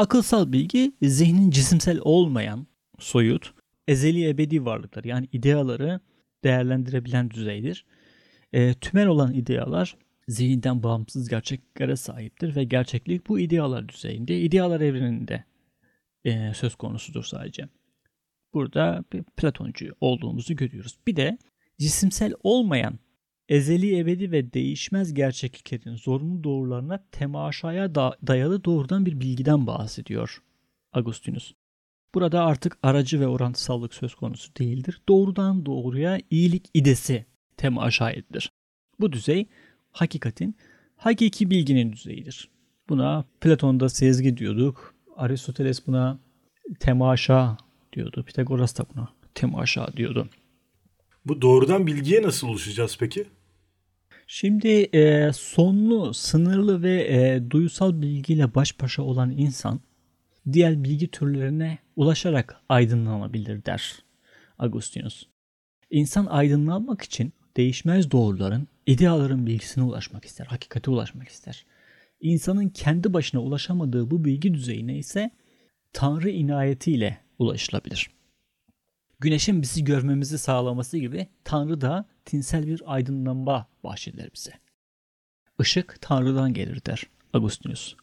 [0.00, 2.66] Akılsal bilgi zihnin cisimsel olmayan
[2.98, 3.54] soyut,
[3.88, 6.00] ezeli ebedi varlıklar yani ideaları
[6.44, 7.86] değerlendirebilen düzeydir.
[8.52, 9.96] E, tümel olan idealar
[10.28, 15.44] zihinden bağımsız gerçeklere sahiptir ve gerçeklik bu idealar düzeyinde, idealar evreninde
[16.24, 17.68] e, söz konusudur sadece.
[18.54, 20.98] Burada bir Platoncu olduğumuzu görüyoruz.
[21.06, 21.38] Bir de
[21.78, 22.98] cisimsel olmayan
[23.50, 30.42] ezeli ebedi ve değişmez gerçekliklerin zorunlu doğrularına temaşaya da dayalı doğrudan bir bilgiden bahsediyor
[30.92, 31.52] Agustinus.
[32.14, 35.00] Burada artık aracı ve orantısallık söz konusu değildir.
[35.08, 38.50] Doğrudan doğruya iyilik idesi temaşa edilir.
[39.00, 39.46] Bu düzey
[39.92, 40.56] hakikatin,
[40.96, 42.50] hakiki bilginin düzeyidir.
[42.88, 44.94] Buna Platon'da sezgi diyorduk.
[45.16, 46.18] Aristoteles buna
[46.80, 47.56] temaşa
[47.92, 48.22] diyordu.
[48.22, 50.28] Pitagoras da buna temaşa diyordu.
[51.24, 53.26] Bu doğrudan bilgiye nasıl ulaşacağız peki?
[54.32, 59.80] Şimdi e, sonlu, sınırlı ve e, duyusal bilgiyle baş başa olan insan
[60.52, 64.02] diğer bilgi türlerine ulaşarak aydınlanabilir der
[64.58, 65.26] Agustinus.
[65.90, 71.66] İnsan aydınlanmak için değişmez doğruların, ideaların bilgisine ulaşmak ister, hakikate ulaşmak ister.
[72.20, 75.30] İnsanın kendi başına ulaşamadığı bu bilgi düzeyine ise
[75.92, 78.10] Tanrı inayetiyle ulaşılabilir.
[79.20, 84.52] Güneşin bizi görmemizi sağlaması gibi Tanrı da tinsel bir aydınlanma bahşeder bize.
[85.60, 87.94] Işık Tanrı'dan gelir der Agustinus.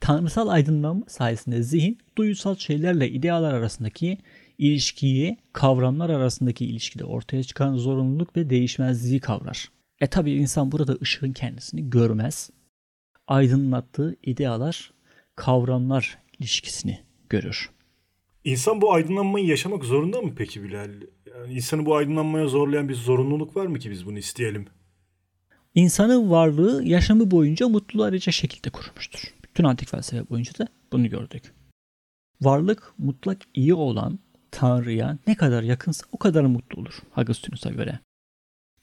[0.00, 4.18] Tanrısal aydınlanma sayesinde zihin duyusal şeylerle idealar arasındaki
[4.58, 9.70] ilişkiyi, kavramlar arasındaki ilişkide ortaya çıkan zorunluluk ve değişmezliği kavrar.
[10.00, 12.50] E tabi insan burada ışığın kendisini görmez.
[13.26, 14.92] Aydınlattığı idealar,
[15.36, 17.00] kavramlar ilişkisini
[17.30, 17.70] görür.
[18.44, 20.90] İnsan bu aydınlanmayı yaşamak zorunda mı peki Bilal?
[21.34, 24.66] Yani insanı bu aydınlanmaya zorlayan bir zorunluluk var mı ki biz bunu isteyelim?
[25.74, 29.34] İnsanın varlığı yaşamı boyunca mutlu arayacak şekilde kurmuştur.
[29.44, 31.54] Bütün antik felsefe boyunca da bunu gördük.
[32.40, 34.18] Varlık mutlak iyi olan
[34.50, 37.98] Tanrı'ya ne kadar yakınsa o kadar mutlu olur Agustinus'a göre.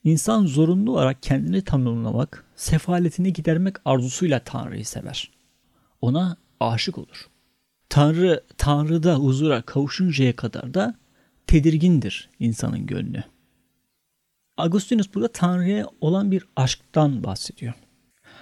[0.04, 5.30] İnsan zorunlu olarak kendini tamamlamak, sefaletini gidermek arzusuyla Tanrı'yı sever.
[6.00, 7.26] Ona aşık olur.
[7.88, 10.94] Tanrı Tanrı'da huzura kavuşuncaya kadar da
[11.46, 13.24] tedirgindir insanın gönlü.
[14.56, 17.74] Agustinus burada Tanrı'ya olan bir aşktan bahsediyor.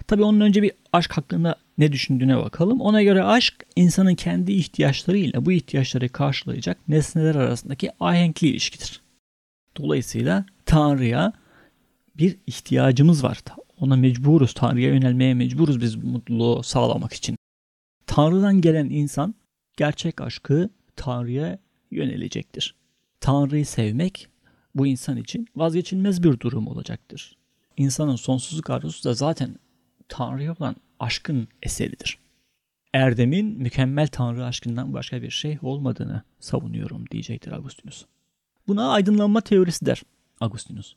[0.07, 2.81] Tabi onun önce bir aşk hakkında ne düşündüğüne bakalım.
[2.81, 9.03] Ona göre aşk insanın kendi ihtiyaçlarıyla bu ihtiyaçları karşılayacak nesneler arasındaki ahenkli ilişkidir.
[9.77, 11.33] Dolayısıyla Tanrı'ya
[12.14, 13.43] bir ihtiyacımız var.
[13.81, 14.55] Ona mecburuz.
[14.55, 17.37] Tanrı'ya yönelmeye mecburuz biz mutluluğu sağlamak için.
[18.07, 19.35] Tanrı'dan gelen insan
[19.77, 21.59] gerçek aşkı Tanrı'ya
[21.90, 22.75] yönelecektir.
[23.24, 24.28] Tanrı'yı sevmek
[24.74, 27.37] bu insan için vazgeçilmez bir durum olacaktır.
[27.76, 29.58] İnsanın sonsuzluk arzusu da zaten
[30.08, 32.18] Tanrı'ya olan aşkın eseridir.
[32.92, 38.04] Erdemin mükemmel Tanrı aşkından başka bir şey olmadığını savunuyorum diyecektir Agustinus.
[38.68, 40.02] Buna aydınlanma teorisi der
[40.40, 40.96] Agustinus.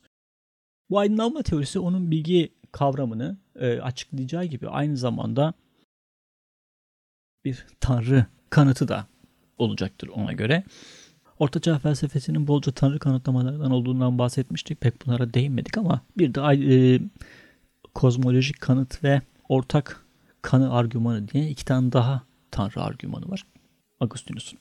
[0.90, 5.54] Bu aydınlanma teorisi onun bilgi kavramını e, açıklayacağı gibi aynı zamanda
[7.46, 9.08] bir tanrı kanıtı da
[9.58, 10.64] olacaktır ona göre.
[11.40, 14.82] Ortaçağ felsefesinin bolca tanrı kanıtlamalarından olduğundan bahsetmiştik.
[14.82, 17.00] Pek bunlara değinmedik ama bir de e,
[17.94, 20.06] kozmolojik kanıt ve ortak
[20.42, 23.46] kanı argümanı diye iki tane daha tanrı argümanı var.
[24.00, 24.60] Agustinus'un.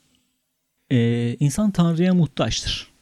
[0.90, 2.92] Ee, insan tanrıya muhtaçtır.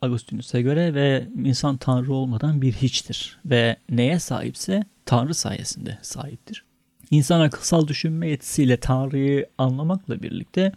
[0.00, 3.38] Agustinus'a göre ve insan tanrı olmadan bir hiçtir.
[3.44, 6.64] Ve neye sahipse tanrı sayesinde sahiptir.
[7.10, 10.72] İnsan akılsal düşünme yetisiyle Tanrı'yı anlamakla birlikte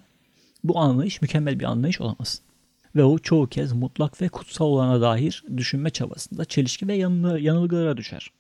[0.63, 2.41] bu anlayış mükemmel bir anlayış olamaz.
[2.95, 6.95] Ve o çoğu kez mutlak ve kutsal olana dair düşünme çabasında çelişki ve
[7.39, 8.31] yanılgılara düşer.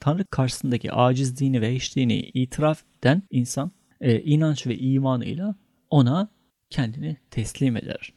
[0.00, 5.54] Tanrı karşısındaki acizliğini ve hiçliğini itiraf eden insan e, inanç ve imanıyla
[5.90, 6.28] ona
[6.70, 8.12] kendini teslim eder.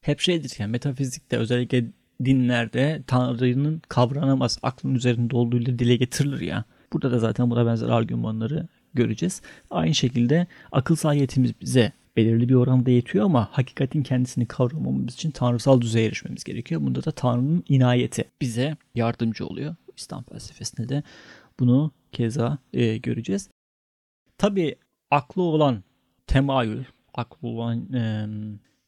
[0.00, 1.84] Hep şeydir yani metafizikte özellikle
[2.24, 6.64] dinlerde Tanrı'nın kavranamaz aklın üzerinde olduğuyla dile getirilir ya.
[6.92, 9.42] Burada da zaten buna benzer argümanları göreceğiz.
[9.70, 15.80] Aynı şekilde akıl sahiyetimiz bize belirli bir oranda yetiyor ama hakikatin kendisini kavramamız için tanrısal
[15.80, 16.80] düzeye erişmemiz gerekiyor.
[16.80, 19.76] Bunda da Tanrı'nın inayeti bize yardımcı oluyor.
[19.96, 21.02] İslam felsefesinde de
[21.60, 23.50] bunu keza e, göreceğiz.
[24.38, 24.76] Tabi
[25.10, 25.82] aklı olan
[26.26, 28.26] temayül, aklı olan e,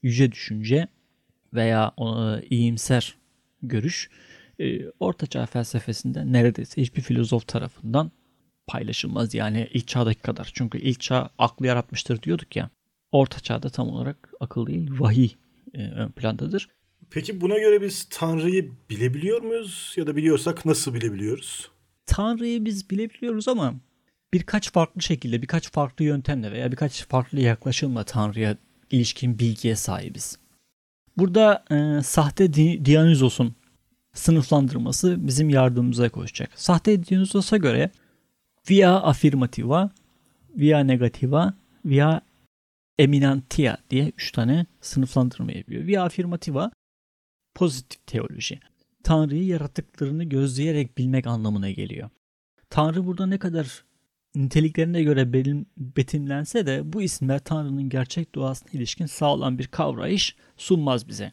[0.03, 0.89] yüce düşünce
[1.55, 2.05] veya e,
[2.51, 3.17] iyimser
[3.63, 4.11] görüş
[4.59, 8.11] e, Orta felsefesinde neredeyse hiçbir filozof tarafından
[8.67, 9.35] paylaşılmaz.
[9.35, 10.51] Yani ilk çağdaki kadar.
[10.55, 12.71] Çünkü ilk çağ aklı yaratmıştır diyorduk ya.
[13.17, 15.31] Orta çağda tam olarak akıl değil vahiy
[15.75, 16.69] e, ön plandadır.
[17.11, 21.71] Peki buna göre biz Tanrı'yı bilebiliyor muyuz ya da biliyorsak nasıl bilebiliyoruz?
[22.07, 23.75] Tanrı'yı biz bilebiliyoruz ama
[24.35, 28.57] birkaç farklı şekilde, birkaç farklı yöntemle veya birkaç farklı yaklaşımla Tanrı'ya
[28.91, 30.39] ilişkin bilgiye sahibiz.
[31.17, 33.55] Burada e, sahte Di- Dionysos'un
[34.15, 36.51] sınıflandırması bizim yardımımıza koşacak.
[36.55, 37.91] Sahte Dionysos'a göre
[38.71, 39.91] via affirmativa,
[40.57, 42.21] via negativa, via
[42.99, 45.87] eminentia diye üç tane sınıflandırma yapıyor.
[45.87, 46.71] Via affirmativa
[47.55, 48.61] pozitif teoloji.
[49.05, 52.11] Tanrı'yı yaratıklarını gözleyerek bilmek anlamına geliyor.
[52.71, 53.85] Tanrı burada ne kadar
[54.35, 55.33] niteliklerine göre
[55.77, 61.33] betimlense de bu isimler Tanrı'nın gerçek doğasına ilişkin sağlam bir kavrayış sunmaz bize.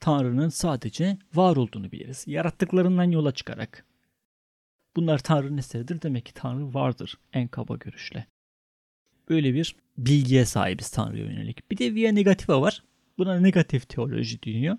[0.00, 2.24] Tanrı'nın sadece var olduğunu biliriz.
[2.26, 3.84] Yarattıklarından yola çıkarak.
[4.96, 6.02] Bunlar Tanrı'nın eseridir.
[6.02, 8.26] Demek ki Tanrı vardır en kaba görüşle.
[9.28, 11.70] Böyle bir bilgiye sahibiz Tanrı'ya yönelik.
[11.70, 12.82] Bir de via negativa var.
[13.18, 14.76] Buna negatif teoloji deniyor.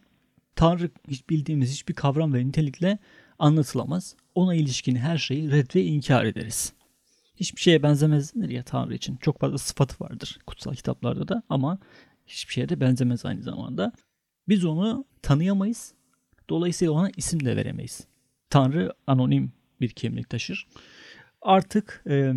[0.56, 2.98] Tanrı hiç bildiğimiz hiçbir kavram ve nitelikle
[3.40, 4.16] anlatılamaz.
[4.36, 6.74] Ona ilişkin her şeyi red ve inkar ederiz.
[7.36, 9.16] Hiçbir şeye benzemez denir ya Tanrı için.
[9.16, 11.80] Çok fazla sıfatı vardır kutsal kitaplarda da ama
[12.28, 13.92] hiçbir şeye de benzemez aynı zamanda.
[14.48, 15.94] Biz onu tanıyamayız.
[16.50, 18.08] Dolayısıyla ona isim de veremeyiz.
[18.50, 20.68] Tanrı anonim bir kimlik taşır.
[21.42, 22.34] Artık e,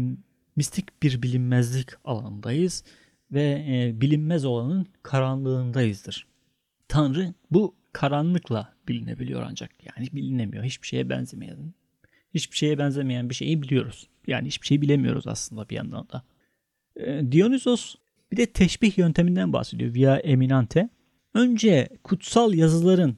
[0.56, 2.84] mistik bir bilinmezlik alanındayız
[3.32, 6.26] ve e, bilinmez olanın karanlığındayızdır.
[6.88, 9.70] Tanrı bu karanlıkla bilinebiliyor ancak.
[9.84, 10.64] Yani bilinemiyor.
[10.64, 11.74] Hiçbir şeye benzemeyen.
[12.34, 14.08] Hiçbir şeye benzemeyen bir şeyi biliyoruz.
[14.26, 16.22] Yani hiçbir şey bilemiyoruz aslında bir yandan da.
[16.96, 17.94] E, Dionysos
[18.32, 19.94] bir de teşbih yönteminden bahsediyor.
[19.94, 20.88] Via eminante.
[21.34, 23.16] Önce kutsal yazıların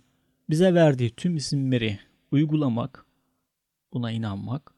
[0.51, 1.99] bize verdiği tüm isimleri
[2.31, 3.07] uygulamak,
[3.93, 4.74] buna inanmak.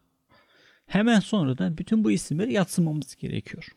[0.87, 3.69] Hemen sonra da bütün bu isimleri yatsımamız gerekiyor.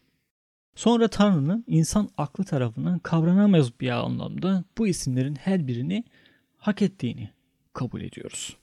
[0.75, 6.03] Sonra Tanrı'nın insan aklı tarafından kavranamaz bir anlamda bu isimlerin her birini
[6.57, 7.29] hak ettiğini
[7.73, 8.57] kabul ediyoruz.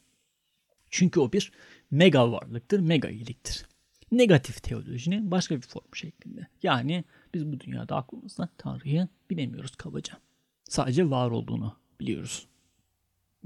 [0.90, 1.52] Çünkü o bir
[1.90, 3.66] mega varlıktır, mega iyiliktir.
[4.12, 6.46] Negatif teolojinin başka bir formu şeklinde.
[6.62, 7.04] Yani
[7.34, 10.14] biz bu dünyada aklımızda Tanrı'yı bilemiyoruz kabaca.
[10.68, 12.46] Sadece var olduğunu biliyoruz.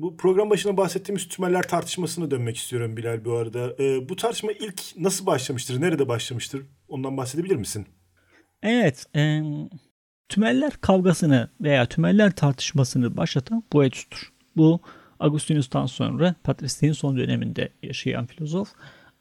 [0.01, 3.75] Bu program başına bahsettiğimiz tümeller tartışmasına dönmek istiyorum Bilal bu arada.
[3.79, 6.63] Ee, bu tartışma ilk nasıl başlamıştır, nerede başlamıştır?
[6.89, 7.87] Ondan bahsedebilir misin?
[8.63, 9.43] Evet, e,
[10.29, 14.33] tümeller kavgasını veya tümeller tartışmasını başlatan Boethius'tur.
[14.57, 14.81] Bu
[15.21, 18.69] Agustinus'tan sonra patrisliğin son döneminde yaşayan filozof.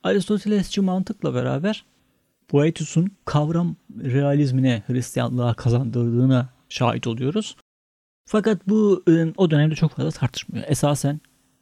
[0.03, 1.85] Aristotelesçi mantıkla beraber
[2.51, 7.55] Boethius'un kavram realizmine Hristiyanlığa kazandırdığına şahit oluyoruz.
[8.31, 10.65] Fakat bu ıı, o dönemde çok fazla tartışmıyor.
[10.67, 11.19] Esasen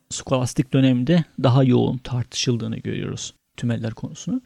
[0.09, 4.41] skolastik dönemde daha yoğun tartışıldığını görüyoruz tümeller konusunu.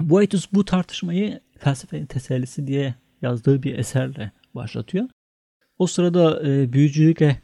[0.00, 5.08] Boethius bu tartışmayı felsefenin tesellisi diye yazdığı bir eserle başlatıyor.
[5.78, 7.40] O sırada e, büyücülükle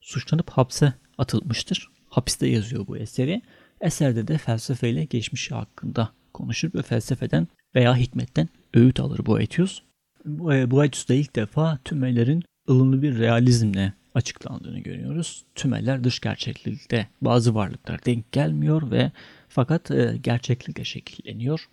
[0.00, 1.88] suçlanıp hapse atılmıştır.
[2.08, 3.42] Hapiste yazıyor bu eseri.
[3.80, 9.82] Eserde de felsefeyle geçmişi hakkında konuşur ve felsefeden veya hikmetten öğüt alır Boethius.
[10.24, 15.44] Boethius da ilk defa tümelerin ılımlı bir realizmle açıklandığını görüyoruz.
[15.54, 19.12] Tümeller dış gerçeklikte bazı varlıklar denk gelmiyor ve
[19.48, 21.68] fakat e, gerçeklikle şekilleniyor.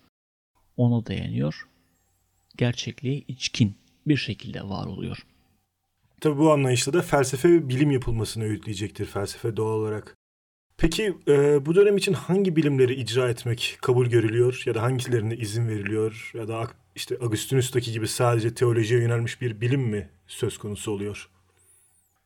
[0.76, 1.68] Ona dayanıyor.
[2.56, 3.74] Gerçekliğe içkin
[4.06, 5.26] bir şekilde var oluyor.
[6.20, 10.16] Tabi bu anlayışla da felsefe ve bilim yapılmasını öğütleyecektir felsefe doğal olarak.
[10.76, 15.68] Peki e, bu dönem için hangi bilimleri icra etmek kabul görülüyor ya da hangilerine izin
[15.68, 21.30] veriliyor ya da işte Agustinus'taki gibi sadece teolojiye yönelmiş bir bilim mi söz konusu oluyor?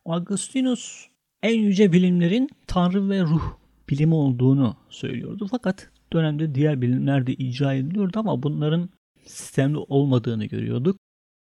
[0.04, 1.06] Agustinus
[1.42, 3.56] en yüce bilimlerin tanrı ve ruh
[3.88, 5.46] bilimi olduğunu söylüyordu.
[5.50, 8.90] Fakat dönemde diğer bilimler de icra ediliyordu ama bunların
[9.24, 10.98] sistemli olmadığını görüyorduk.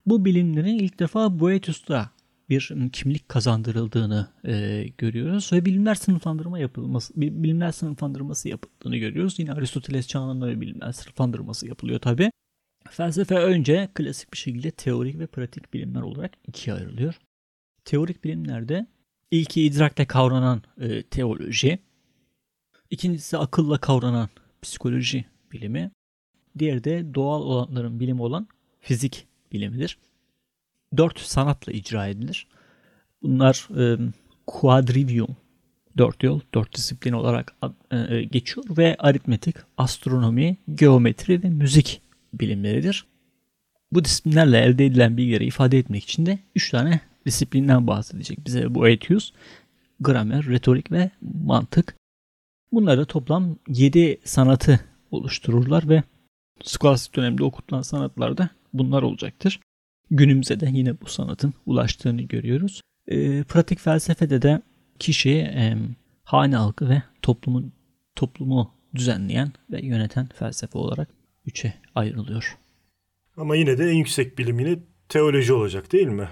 [0.06, 2.10] Bu bilimlerin ilk defa Boethius'ta
[2.48, 9.38] bir kimlik kazandırıldığını e, görüyoruz ve bilimler sınıflandırma yapılması bilimler sınıflandırması yapıldığını görüyoruz.
[9.38, 12.30] Yine Aristoteles çağında bir bilimler sınıflandırması yapılıyor tabi.
[12.90, 17.20] Felsefe önce klasik bir şekilde teorik ve pratik bilimler olarak ikiye ayrılıyor.
[17.84, 18.86] Teorik bilimlerde
[19.30, 21.78] ilki idrakle kavranan e, teoloji,
[22.90, 24.28] ikincisi akılla kavranan
[24.62, 25.90] psikoloji bilimi,
[26.58, 28.48] diğeri de doğal olanların bilimi olan
[28.80, 29.98] fizik bilimidir.
[30.96, 32.46] Dört sanatla icra edilir.
[33.22, 33.98] Bunlar e,
[34.46, 35.36] quadrivium,
[35.98, 37.56] dört yol, dört disiplin olarak
[37.90, 42.02] e, e, geçiyor ve aritmetik, astronomi, geometri ve müzik
[42.40, 43.06] bilimleridir.
[43.92, 48.82] Bu disiplinlerle elde edilen bilgileri ifade etmek için de üç tane disiplinden bahsedecek bize bu
[48.82, 49.32] Aetius.
[50.00, 51.96] Gramer, retorik ve mantık.
[52.72, 56.02] Bunları toplam 7 sanatı oluştururlar ve
[56.62, 59.60] skolastik dönemde okutulan sanatlarda bunlar olacaktır.
[60.10, 62.80] Günümüze de yine bu sanatın ulaştığını görüyoruz.
[63.08, 64.62] E, pratik felsefede de
[64.98, 65.76] kişi e,
[66.24, 67.64] hane halkı ve toplumu
[68.16, 71.08] toplumu düzenleyen ve yöneten felsefe olarak
[71.46, 72.58] üçe ayrılıyor.
[73.36, 74.78] Ama yine de en yüksek bilim yine
[75.08, 76.28] teoloji olacak değil mi?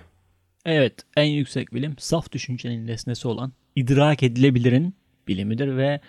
[0.64, 4.94] Evet, en yüksek bilim saf düşüncenin nesnesi olan idrak edilebilirin
[5.28, 6.00] bilimidir ve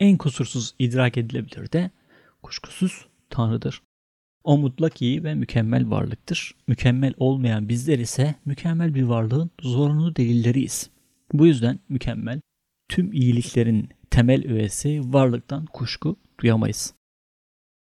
[0.00, 1.90] en kusursuz idrak edilebilir de
[2.42, 3.82] kuşkusuz Tanrı'dır.
[4.44, 6.54] O mutlak iyi ve mükemmel varlıktır.
[6.66, 10.90] Mükemmel olmayan bizler ise mükemmel bir varlığın zorunlu delilleriyiz.
[11.32, 12.40] Bu yüzden mükemmel,
[12.88, 16.94] tüm iyiliklerin temel öğesi varlıktan kuşku duyamayız.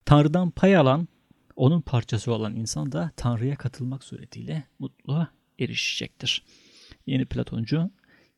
[0.06, 1.08] Tanrı'dan pay alan,
[1.56, 6.44] onun parçası olan insan da Tanrı'ya katılmak suretiyle mutluluğa erişecektir.
[7.06, 7.90] Yeni Platoncu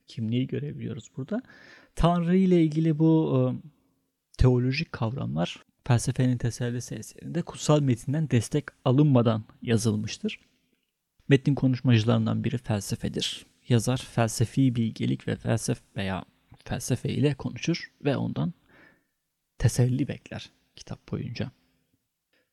[0.06, 1.42] kimliği görebiliyoruz burada.
[1.94, 3.40] Tanrı ile ilgili bu e,
[4.38, 10.40] teolojik kavramlar felsefenin tesellisi eserinde kutsal metinden destek alınmadan yazılmıştır.
[11.28, 13.46] Metnin konuşmacılarından biri felsefedir.
[13.68, 16.24] Yazar felsefi bilgelik ve felsefe veya
[16.64, 18.52] felsefe ile konuşur ve ondan
[19.58, 21.50] teselli bekler kitap boyunca.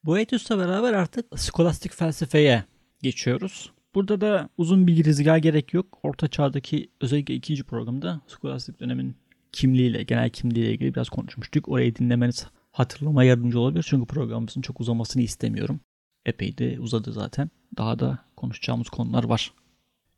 [0.03, 2.63] Boetius'la beraber artık skolastik felsefeye
[3.01, 3.71] geçiyoruz.
[3.95, 5.99] Burada da uzun bir girizgah gerek yok.
[6.03, 9.15] Orta çağdaki özellikle ikinci programda skolastik dönemin
[9.51, 11.69] kimliğiyle, genel kimliğiyle ilgili biraz konuşmuştuk.
[11.69, 13.85] Orayı dinlemeniz hatırlama yardımcı olabilir.
[13.89, 15.79] Çünkü programımızın çok uzamasını istemiyorum.
[16.25, 17.49] Epey de uzadı zaten.
[17.77, 19.53] Daha da konuşacağımız konular var.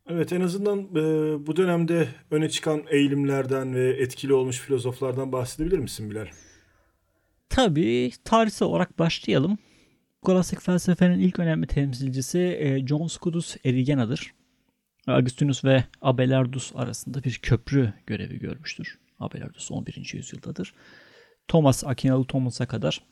[0.10, 1.02] Evet en azından e,
[1.48, 6.28] bu dönemde öne çıkan eğilimlerden ve etkili olmuş filozoflardan bahsedebilir misin Bilal?
[7.58, 9.58] Tabii tarihsel olarak başlayalım.
[10.24, 14.34] Skolastik felsefenin ilk önemli temsilcisi e, John Scotus Erigena'dır.
[15.08, 19.00] Augustinus ve Abelardus arasında bir köprü görevi görmüştür.
[19.20, 20.12] Abelardus 11.
[20.14, 20.74] yüzyıldadır.
[21.48, 23.04] Thomas Akinalı Thomas'a kadar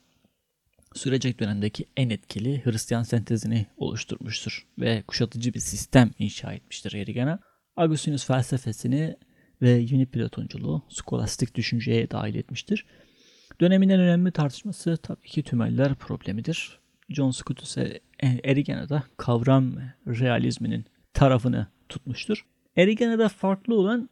[0.93, 7.39] sürecek dönemdeki en etkili Hristiyan sentezini oluşturmuştur ve kuşatıcı bir sistem inşa etmiştir Erigena.
[7.75, 9.15] Augustinus felsefesini
[9.61, 12.85] ve yeni platonculuğu skolastik düşünceye dahil etmiştir.
[13.61, 16.79] Dönemin en önemli tartışması tabii ki tümeller problemidir.
[17.09, 17.77] John Scotus
[18.43, 19.73] Erigena'da kavram
[20.07, 22.45] realizminin tarafını tutmuştur.
[22.75, 24.09] Erigena'da farklı olan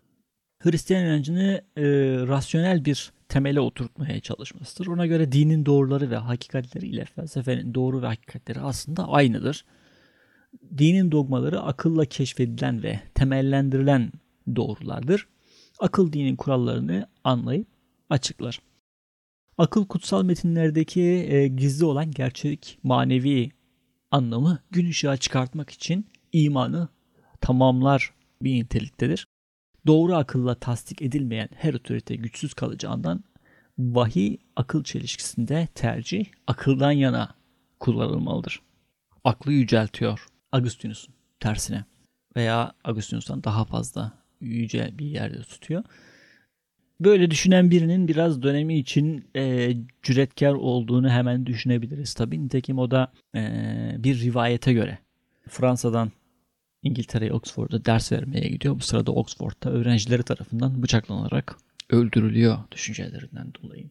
[0.59, 1.83] Hristiyan inancını e,
[2.27, 4.87] rasyonel bir temele oturtmaya çalışmasıdır.
[4.87, 9.65] Ona göre dinin doğruları ve hakikatleri ile felsefenin doğru ve hakikatleri aslında aynıdır.
[10.77, 14.11] Dinin dogmaları akılla keşfedilen ve temellendirilen
[14.55, 15.27] doğrulardır.
[15.79, 17.67] Akıl dinin kurallarını anlayıp
[18.09, 18.59] açıklar.
[19.57, 23.51] Akıl kutsal metinlerdeki e, gizli olan gerçek manevi
[24.11, 26.87] anlamı gün ışığa çıkartmak için imanı
[27.41, 29.27] tamamlar bir niteliktedir.
[29.87, 33.23] Doğru akılla tasdik edilmeyen her otorite güçsüz kalacağından
[33.79, 37.35] vahiy akıl çelişkisinde tercih akıldan yana
[37.79, 38.61] kullanılmalıdır.
[39.23, 41.85] Aklı yüceltiyor Agustinus'un tersine
[42.35, 45.83] veya Agustinus'tan daha fazla yüce bir yerde tutuyor.
[47.03, 52.45] Böyle düşünen birinin biraz dönemi için e, cüretkar olduğunu hemen düşünebiliriz tabii.
[52.45, 53.41] Nitekim o da e,
[53.97, 54.97] bir rivayete göre
[55.49, 56.11] Fransa'dan
[56.83, 58.75] İngiltere'ye Oxford'a ders vermeye gidiyor.
[58.75, 61.57] Bu sırada Oxford'da öğrencileri tarafından bıçaklanarak
[61.89, 63.89] öldürülüyor düşüncelerinden dolayı.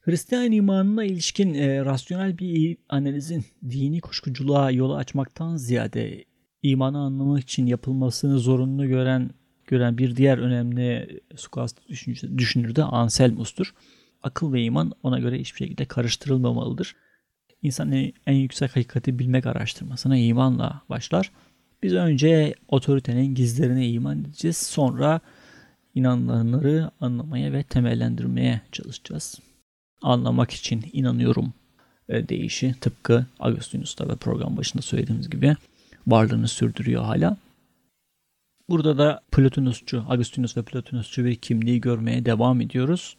[0.00, 6.24] Hristiyan imanına ilişkin e, rasyonel bir analizin dini kuşkuculuğa yolu açmaktan ziyade
[6.62, 9.30] imanı anlamak için yapılmasını zorunlu gören
[9.66, 13.74] gören bir diğer önemli skolastik düşünür de Anselmus'tur.
[14.22, 16.96] Akıl ve iman ona göre hiçbir şekilde karıştırılmamalıdır.
[17.62, 17.92] İnsan
[18.26, 21.30] en, yüksek hakikati bilmek araştırmasına imanla başlar.
[21.82, 24.56] Biz önce otoritenin gizlerine iman edeceğiz.
[24.56, 25.20] Sonra
[25.94, 29.40] inananları anlamaya ve temellendirmeye çalışacağız.
[30.02, 31.52] Anlamak için inanıyorum
[32.08, 35.56] e, deyişi tıpkı Agustinus'ta ve program başında söylediğimiz gibi
[36.06, 37.36] varlığını sürdürüyor hala.
[38.68, 43.16] Burada da Plotinusçu, Agustinus ve Plotinusçu bir kimliği görmeye devam ediyoruz.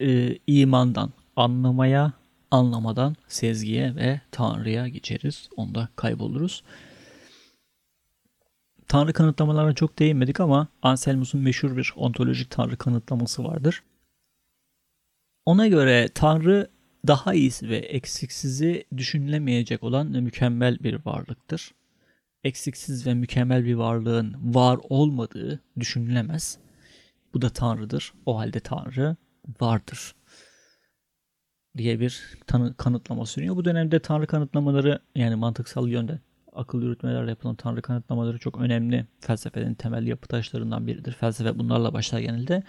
[0.00, 2.12] Ee, imandan anlamaya,
[2.50, 5.48] anlamadan sezgiye ve Tanrı'ya geçeriz.
[5.56, 6.62] Onda kayboluruz.
[8.88, 13.82] Tanrı kanıtlamalarına çok değinmedik ama Anselmus'un meşhur bir ontolojik Tanrı kanıtlaması vardır.
[15.46, 16.70] Ona göre Tanrı
[17.06, 21.72] daha iyisi ve eksiksizi düşünülemeyecek olan mükemmel bir varlıktır.
[22.44, 26.58] Eksiksiz ve mükemmel bir varlığın var olmadığı düşünülemez.
[27.34, 28.12] Bu da Tanrı'dır.
[28.26, 29.16] O halde Tanrı
[29.60, 30.14] vardır
[31.76, 33.56] diye bir tanı, kanıtlama sürüyor.
[33.56, 36.20] Bu dönemde Tanrı kanıtlamaları yani mantıksal yönde
[36.52, 41.12] akıl yürütmelerle yapılan Tanrı kanıtlamaları çok önemli felsefenin temel yapı taşlarından biridir.
[41.12, 42.62] Felsefe bunlarla başlar genelde.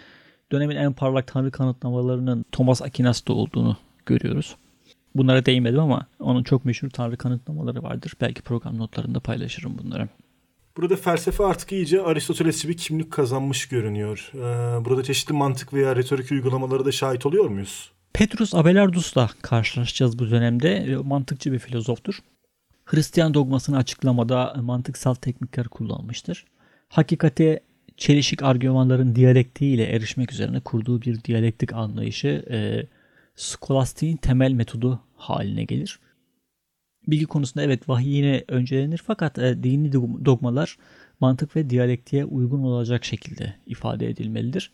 [0.52, 4.56] Dönemin en parlak Tanrı kanıtlamalarının Thomas Aquinas'ta olduğunu görüyoruz.
[5.16, 8.14] Bunlara değinmedim ama onun çok meşhur Tanrı kanıtlamaları vardır.
[8.22, 10.10] Belki program notlarında paylaşırım bunları.
[10.78, 14.32] Burada felsefe artık iyice Aristotelesçi bir kimlik kazanmış görünüyor.
[14.34, 14.40] Ee,
[14.86, 17.92] burada çeşitli mantık veya retorik uygulamaları da şahit oluyor muyuz?
[18.14, 20.98] Petrus Abelardus'la karşılaşacağız bu dönemde.
[21.04, 22.20] Mantıkçı bir filozoftur.
[22.86, 26.46] Hristiyan dogmasını açıklamada mantıksal teknikler kullanmıştır.
[26.90, 27.60] Hakikate
[27.98, 32.88] çelişik argümanların diyalektiğiyle erişmek üzerine kurduğu bir diyalektik anlayışı e,
[33.42, 36.00] skolastiğin temel metodu haline gelir.
[37.08, 39.92] Bilgi konusunda evet vahiy yine öncelenir fakat e, dini
[40.26, 40.78] dogmalar
[41.20, 44.72] mantık ve diyalektiğe uygun olacak şekilde ifade edilmelidir.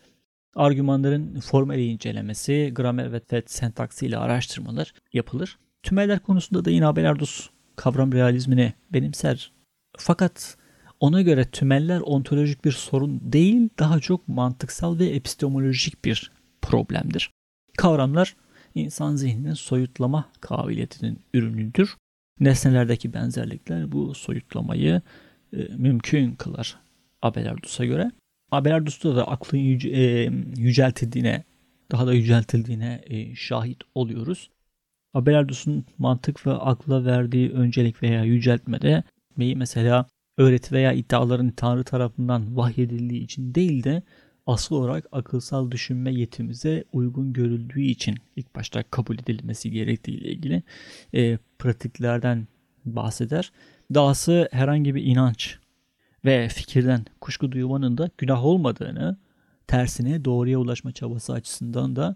[0.56, 5.58] Argümanların formel incelemesi, gramer ve, ve sentaksi ile araştırmalar yapılır.
[5.84, 9.52] Tümeller konusunda da yine Abelardus kavram realizmini benimser.
[9.98, 10.58] Fakat
[11.00, 17.32] ona göre tümeller ontolojik bir sorun değil, daha çok mantıksal ve epistemolojik bir problemdir.
[17.78, 18.36] Kavramlar
[18.80, 21.96] insan zihninin soyutlama kabiliyetinin ürünüdür.
[22.40, 25.02] Nesnelerdeki benzerlikler bu soyutlamayı
[25.54, 26.78] e, mümkün kılar
[27.22, 28.12] Abelardus'a göre.
[28.52, 31.44] Abelardus'ta da aklın yüce, e, yüceltildiğine,
[31.92, 34.50] daha da yüceltildiğine e, şahit oluyoruz.
[35.14, 39.04] Abelardus'un mantık ve akla verdiği öncelik veya yüceltmede
[39.38, 40.06] mesela
[40.38, 44.04] öğreti veya iddiaların Tanrı tarafından vahyedildiği için değil de
[44.48, 50.64] asıl olarak akılsal düşünme yetimize uygun görüldüğü için ilk başta kabul edilmesi gerektiği ile ilgili
[51.14, 52.48] e, pratiklerden
[52.86, 53.52] bahseder.
[53.94, 55.58] Dahası herhangi bir inanç
[56.26, 59.18] ve fikirden kuşku duymanın da günah olmadığını,
[59.68, 62.16] tersine doğruya ulaşma çabası açısından da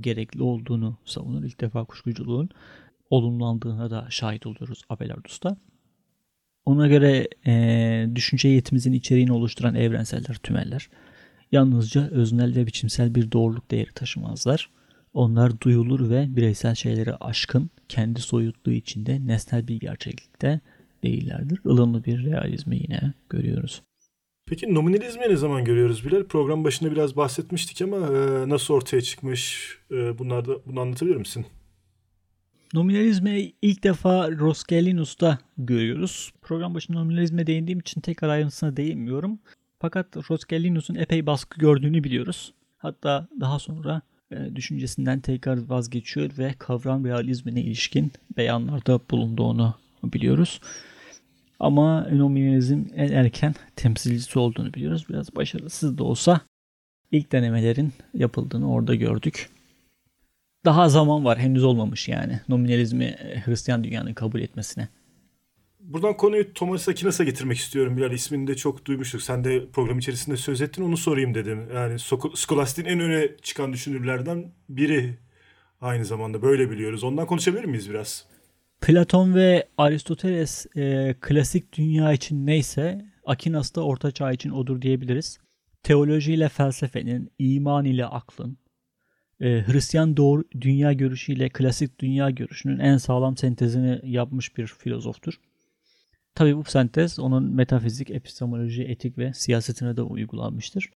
[0.00, 1.44] gerekli olduğunu savunur.
[1.44, 2.50] İlk defa kuşkuculuğun
[3.10, 5.56] olumlandığına da şahit oluyoruz Abelardus'ta.
[6.66, 10.88] Ona göre e, düşünce yetimizin içeriğini oluşturan evrenseller, tümeller
[11.52, 14.70] yalnızca öznel ve biçimsel bir doğruluk değeri taşımazlar.
[15.14, 20.60] Onlar duyulur ve bireysel şeyleri aşkın, kendi soyutluğu içinde nesnel bir gerçeklikte
[21.02, 21.60] değillerdir.
[21.64, 23.82] Ilımlı bir realizmi yine görüyoruz.
[24.46, 26.24] Peki nominalizmi ne zaman görüyoruz Bilal?
[26.24, 29.70] Program başında biraz bahsetmiştik ama e, nasıl ortaya çıkmış?
[29.90, 31.46] E, bunlar da bunu anlatabilir misin?
[32.74, 36.32] Nominalizmi ilk defa Roscellinus'ta görüyoruz.
[36.42, 39.38] Program başında nominalizme değindiğim için tekrar ayrıntısına değinmiyorum.
[39.82, 42.52] Fakat Roscellinus'un epey baskı gördüğünü biliyoruz.
[42.78, 49.74] Hatta daha sonra e, düşüncesinden tekrar vazgeçiyor ve kavram realizmine ilişkin beyanlarda bulunduğunu
[50.04, 50.60] biliyoruz.
[51.60, 55.04] Ama nominalizm en erken temsilcisi olduğunu biliyoruz.
[55.08, 56.40] Biraz başarısız da olsa
[57.10, 59.50] ilk denemelerin yapıldığını orada gördük.
[60.64, 64.88] Daha zaman var henüz olmamış yani nominalizmi e, Hristiyan dünyanın kabul etmesine.
[65.82, 67.96] Buradan konuyu Thomas Aquinas'a getirmek istiyorum.
[67.96, 69.22] Bilal ismini de çok duymuştuk.
[69.22, 71.68] Sen de program içerisinde söz ettin onu sorayım dedim.
[71.74, 71.98] Yani
[72.34, 75.18] Skolastik'in en öne çıkan düşünürlerden biri
[75.80, 77.04] aynı zamanda böyle biliyoruz.
[77.04, 78.26] Ondan konuşabilir miyiz biraz?
[78.80, 85.38] Platon ve Aristoteles e, klasik dünya için neyse Aquinas da orta çağ için odur diyebiliriz.
[85.82, 88.58] Teoloji ile felsefenin, iman ile aklın,
[89.40, 95.34] e, Hristiyan doğru dünya görüşüyle klasik dünya görüşünün en sağlam sentezini yapmış bir filozoftur.
[96.34, 100.90] Tabii bu sentez onun metafizik, epistemoloji, etik ve siyasetine de uygulanmıştır.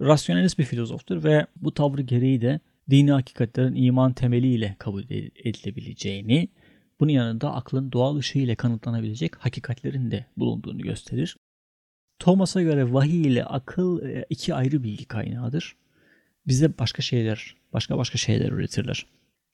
[0.00, 2.60] Rasyonelist bir filozoftur ve bu tavrı gereği de
[2.90, 5.02] dini hakikatlerin iman temeliyle kabul
[5.44, 6.48] edilebileceğini,
[7.00, 11.36] bunun yanında aklın doğal ışığı ile kanıtlanabilecek hakikatlerin de bulunduğunu gösterir.
[12.18, 15.76] Thomas'a göre vahiy ile akıl e, iki ayrı bilgi kaynağıdır.
[16.46, 19.06] Bize başka şeyler, başka başka şeyler üretirler.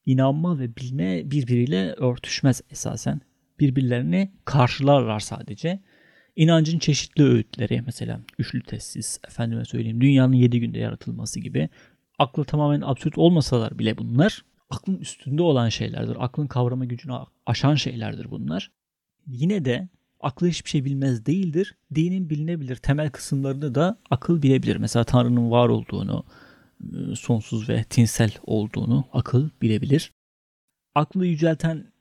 [0.06, 3.20] İnanma ve bilme birbiriyle örtüşmez esasen.
[3.60, 5.80] Birbirlerini karşılarlar sadece.
[6.36, 11.68] İnancın çeşitli öğütleri mesela üçlü tesis, efendime söyleyeyim dünyanın yedi günde yaratılması gibi
[12.18, 16.16] aklı tamamen absürt olmasalar bile bunlar aklın üstünde olan şeylerdir.
[16.20, 17.12] Aklın kavrama gücünü
[17.46, 18.70] aşan şeylerdir bunlar.
[19.26, 19.88] Yine de
[20.20, 21.74] aklı hiçbir şey bilmez değildir.
[21.94, 24.76] Dinin bilinebilir temel kısımlarını da akıl bilebilir.
[24.76, 26.24] Mesela Tanrı'nın var olduğunu,
[26.80, 30.12] e, sonsuz ve tinsel olduğunu akıl bilebilir.
[30.94, 31.92] aklı yücelten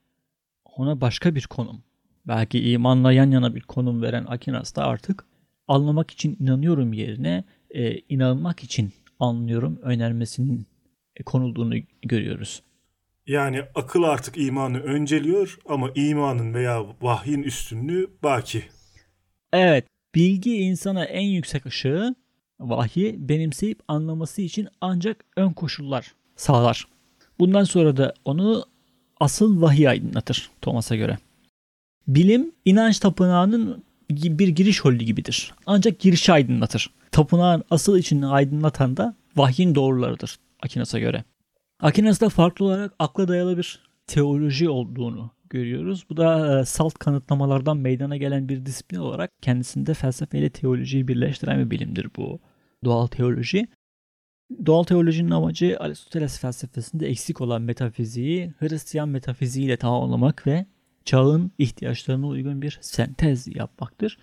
[0.78, 1.82] ona başka bir konum,
[2.26, 5.24] belki imanla yan yana bir konum veren Akinas da artık
[5.68, 10.66] anlamak için inanıyorum yerine e, inanmak için anlıyorum önermesinin
[11.26, 12.62] konulduğunu görüyoruz.
[13.26, 18.62] Yani akıl artık imanı önceliyor ama imanın veya vahyin üstünlüğü baki.
[19.52, 22.14] Evet, bilgi insana en yüksek ışığı
[22.60, 26.88] vahyi benimseyip anlaması için ancak ön koşullar sağlar.
[27.38, 28.64] Bundan sonra da onu
[29.20, 31.18] asıl vahiy aydınlatır Thomas'a göre.
[32.08, 35.54] Bilim inanç tapınağının bir giriş holü gibidir.
[35.66, 36.90] Ancak girişi aydınlatır.
[37.12, 41.24] Tapınağın asıl içini aydınlatan da vahyin doğrularıdır Akinas'a göre.
[41.80, 46.04] Akinas'ta farklı olarak akla dayalı bir teoloji olduğunu görüyoruz.
[46.10, 51.64] Bu da e, salt kanıtlamalardan meydana gelen bir disiplin olarak kendisinde felsefe ile teolojiyi birleştiren
[51.64, 52.40] bir bilimdir bu
[52.84, 53.68] doğal teoloji.
[54.66, 60.66] Doğal teolojinin amacı Aristoteles felsefesinde eksik olan metafiziği Hristiyan metafiziğiyle tamamlamak ve
[61.04, 64.18] çağın ihtiyaçlarına uygun bir sentez yapmaktır.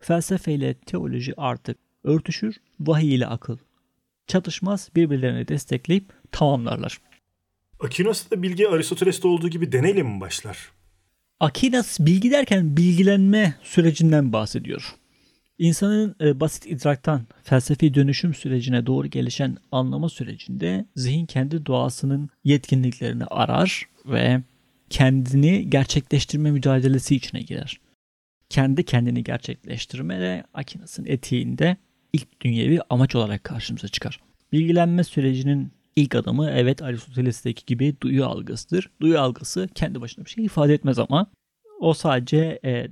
[0.00, 3.58] Felsefe ile teoloji artık örtüşür, vahiy ile akıl
[4.26, 7.00] çatışmaz, birbirlerini destekleyip tamamlarlar.
[7.80, 10.70] Akinas'ta bilgi Aristoteles'te olduğu gibi deneyle mi başlar?
[11.40, 14.94] Akinas bilgi derken bilgilenme sürecinden bahsediyor.
[15.58, 23.24] İnsanın e, basit idraktan felsefi dönüşüm sürecine doğru gelişen anlama sürecinde zihin kendi doğasının yetkinliklerini
[23.24, 24.42] arar ve
[24.90, 27.80] kendini gerçekleştirme mücadelesi içine girer.
[28.48, 31.76] Kendi kendini gerçekleştirme de Akinas'ın etiğinde
[32.12, 34.20] ilk dünyevi amaç olarak karşımıza çıkar.
[34.52, 38.90] Bilgilenme sürecinin ilk adımı evet Aristoteles'teki gibi duyu algısıdır.
[39.00, 41.26] Duyu algısı kendi başına bir şey ifade etmez ama
[41.80, 42.88] o sadece e,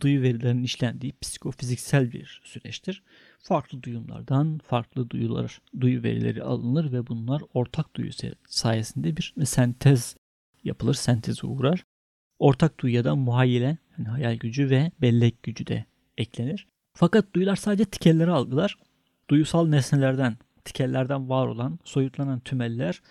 [0.00, 3.02] duyu verilerinin işlendiği psikofiziksel bir süreçtir.
[3.38, 8.10] Farklı duyumlardan farklı duyular, duyu verileri alınır ve bunlar ortak duyu
[8.46, 10.16] sayesinde bir sentez
[10.64, 11.84] yapılır, senteze uğrar.
[12.38, 15.84] Ortak duyuya da muhayyile, yani hayal gücü ve bellek gücü de
[16.18, 16.66] eklenir.
[16.94, 18.78] Fakat duyular sadece tikelleri algılar.
[19.30, 23.02] Duyusal nesnelerden, tikellerden var olan, soyutlanan tümeller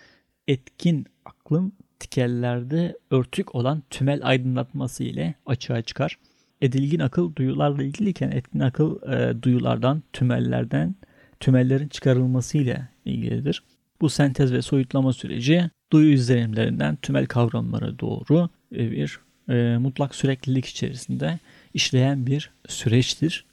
[0.48, 1.72] etkin aklın
[2.04, 6.18] tikellerde örtük olan tümel aydınlatması ile açığa çıkar.
[6.60, 10.94] Edilgin akıl duyularla ilgiliyken etkin akıl e, duyulardan, tümellerden,
[11.40, 13.62] tümellerin çıkarılması ile ilgilidir.
[14.00, 21.38] Bu sentez ve soyutlama süreci duyu izlenimlerinden tümel kavramlara doğru bir e, mutlak süreklilik içerisinde
[21.74, 23.44] işleyen bir süreçtir.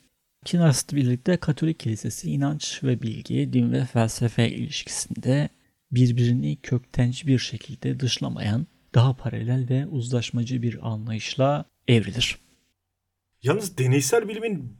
[0.46, 5.50] Kinas'la birlikte Katolik Kilisesi inanç ve bilgi, din ve felsefe ilişkisinde
[5.92, 12.38] birbirini köktenci bir şekilde dışlamayan, daha paralel ve uzlaşmacı bir anlayışla evrilir.
[13.44, 14.78] Yalnız deneysel bilimin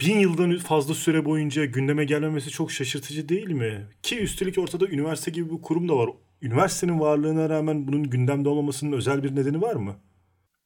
[0.00, 3.86] bin yıldan fazla süre boyunca gündeme gelmemesi çok şaşırtıcı değil mi?
[4.02, 6.10] Ki üstelik ortada üniversite gibi bir kurum da var.
[6.42, 9.96] Üniversitenin varlığına rağmen bunun gündemde olmamasının özel bir nedeni var mı?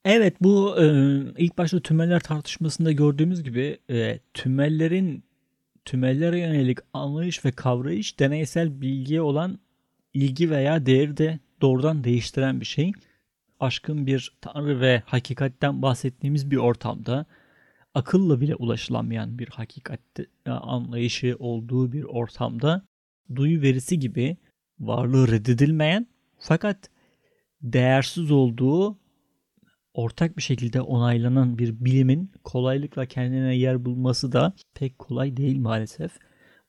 [0.05, 0.85] Evet bu e,
[1.39, 5.25] ilk başta tümeller tartışmasında gördüğümüz gibi e, tümellerin
[5.85, 9.59] tümellere yönelik anlayış ve kavrayış deneysel bilgiye olan
[10.17, 12.93] ilgi veya değeri de doğrudan değiştiren bir şey.
[13.61, 17.27] Aşkın bir tanrı ve hakikatten bahsettiğimiz bir ortamda
[17.95, 20.01] akılla bile ulaşılamayan bir hakikat
[20.47, 22.87] e, anlayışı olduğu bir ortamda
[23.35, 24.37] duyu verisi gibi
[24.81, 26.07] varlığı reddedilmeyen
[26.39, 26.91] fakat
[27.63, 28.99] değersiz olduğu
[29.95, 36.13] ortak bir şekilde onaylanan bir bilimin kolaylıkla kendine yer bulması da pek kolay değil maalesef.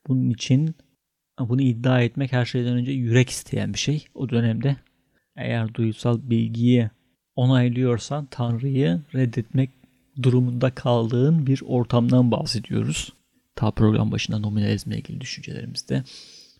[0.07, 0.75] Bunun için
[1.39, 4.05] bunu iddia etmek her şeyden önce yürek isteyen bir şey.
[4.15, 4.75] O dönemde
[5.35, 6.89] eğer duysal bilgiyi
[7.35, 9.69] onaylıyorsan Tanrı'yı reddetmek
[10.23, 13.13] durumunda kaldığın bir ortamdan bahsediyoruz.
[13.55, 16.03] Ta program başında nominalizmle ilgili düşüncelerimizde,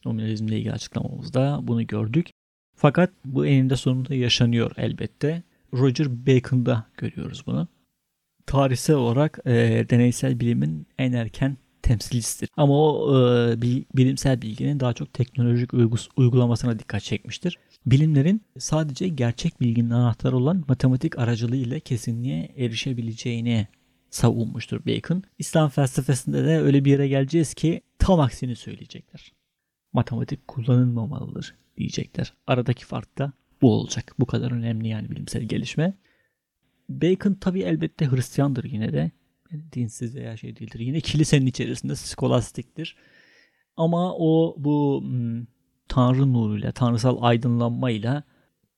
[0.06, 2.30] nominalizmle ilgili açıklamamızda bunu gördük.
[2.76, 5.44] Fakat bu eninde sonunda yaşanıyor elbette.
[5.74, 7.68] Roger Bacon'da görüyoruz bunu.
[8.46, 11.58] Tarihsel olarak e, deneysel bilimin en erken
[11.88, 12.50] temsilcisidir.
[12.58, 13.62] Ama o e,
[13.96, 15.74] bilimsel bilginin daha çok teknolojik
[16.18, 17.58] uygulamasına dikkat çekmiştir.
[17.86, 23.68] Bilimlerin sadece gerçek bilginin anahtarı olan matematik aracılığı ile kesinliğe erişebileceğini
[24.10, 25.24] savunmuştur Bacon.
[25.40, 29.34] İslam felsefesinde de öyle bir yere geleceğiz ki tam aksini söyleyecekler.
[29.94, 32.34] Matematik kullanılmamalıdır diyecekler.
[32.48, 34.14] Aradaki fark da bu olacak.
[34.20, 35.94] Bu kadar önemli yani bilimsel gelişme.
[36.90, 39.12] Bacon tabi elbette Hristiyandır yine de.
[39.74, 40.80] Dinsiz veya şey değildir.
[40.80, 42.95] Yine kilisenin içerisinde skolastiktir.
[43.78, 45.45] Ama o bu hmm,
[45.88, 48.24] tanrı nuruyla, tanrısal aydınlanmayla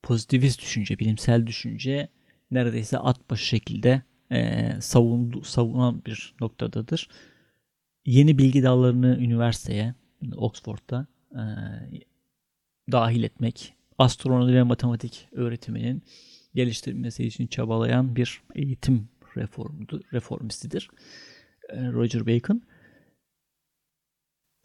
[0.04, 2.10] pozitivist düşünce, bilimsel düşünce
[2.52, 4.02] neredeyse at başı şekilde
[4.32, 7.10] e, savundu, savunan bir noktadadır.
[8.06, 9.94] Yeni bilgi dallarını üniversiteye,
[10.36, 11.44] Oxford'da e,
[12.92, 16.04] dahil etmek, astronomi ve matematik öğretiminin
[16.56, 20.90] geliştirilmesi için çabalayan bir eğitim reformdu, reformistidir.
[21.70, 22.62] E, Roger Bacon.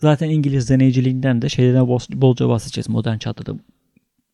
[0.00, 2.88] Zaten İngiliz deneyiciliğinden de şeylerden bolca bahsedeceğiz.
[2.88, 3.58] Modern çağda da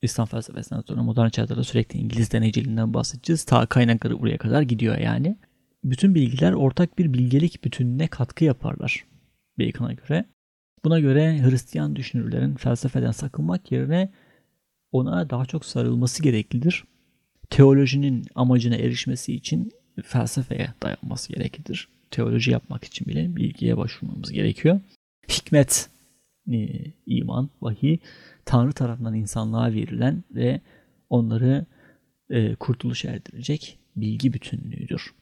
[0.02, 3.44] İslam felsefesinden sonra modern çağda da sürekli İngiliz deneyiciliğinden bahsedeceğiz.
[3.44, 5.38] Ta kaynakları buraya kadar gidiyor yani.
[5.84, 9.04] Bütün bilgiler ortak bir bilgelik bütününe katkı yaparlar
[9.58, 10.24] Bacon'a göre.
[10.84, 14.12] Buna göre Hristiyan düşünürlerin felsefeden sakınmak yerine
[14.92, 16.84] ona daha çok sarılması gereklidir.
[17.50, 19.70] Teolojinin amacına erişmesi için
[20.02, 21.88] felsefeye dayanması gereklidir.
[22.10, 24.80] Teoloji yapmak için bile bilgiye başvurmamız gerekiyor.
[25.28, 25.90] Hikmet,
[26.52, 26.68] e,
[27.06, 27.98] iman, vahiy
[28.44, 30.60] Tanrı tarafından insanlığa verilen ve
[31.10, 31.66] onları
[32.30, 35.14] e, kurtuluş erdirecek bilgi bütünlüğüdür.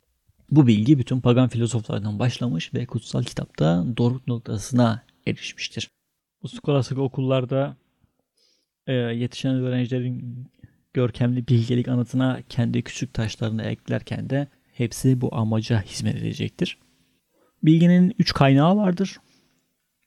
[0.51, 5.89] Bu bilgi bütün pagan filozoflardan başlamış ve kutsal kitapta doruk noktasına erişmiştir.
[6.43, 7.77] Bu skolastik okullarda
[8.87, 10.47] e, yetişen öğrencilerin
[10.95, 14.49] görkemli bilgelik anıtına kendi küçük taşlarını eklerken de
[14.79, 16.79] hepsi bu amaca hizmet edecektir.
[17.63, 19.17] Bilginin üç kaynağı vardır.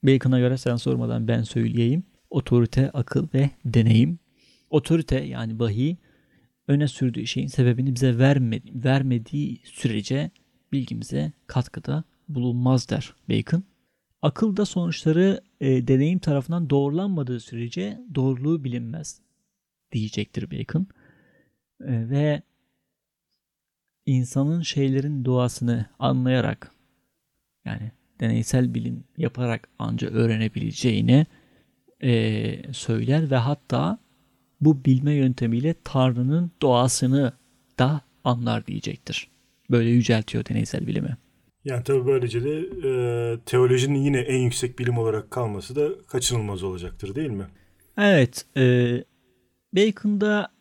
[0.04, 2.04] Bacon'a göre sen sormadan ben söyleyeyim.
[2.30, 4.20] Otorite, akıl ve deneyim.
[4.70, 5.96] Otorite yani vahiy
[6.68, 10.32] öne sürdüğü şeyin sebebini bize vermedi, vermediği sürece
[10.72, 13.64] bilgimize katkıda bulunmaz der Bacon.
[14.22, 19.22] Akılda sonuçları e, deneyim tarafından doğrulanmadığı sürece doğruluğu bilinmez
[19.92, 20.88] diyecektir Bacon.
[21.82, 22.42] E, ve
[24.12, 26.72] insanın şeylerin doğasını anlayarak
[27.66, 31.26] yani deneysel bilim yaparak anca öğrenebileceğini
[32.04, 34.00] e, söyler ve hatta
[34.62, 37.34] bu bilme yöntemiyle Tanrı'nın doğasını
[37.80, 39.28] da anlar diyecektir.
[39.72, 41.18] Böyle yüceltiyor deneysel bilimi.
[41.66, 47.16] Yani tabii böylece de e, teolojinin yine en yüksek bilim olarak kalması da kaçınılmaz olacaktır
[47.16, 47.46] değil mi?
[47.98, 48.46] Evet.
[48.58, 48.64] E,
[49.76, 50.52] Bacon'da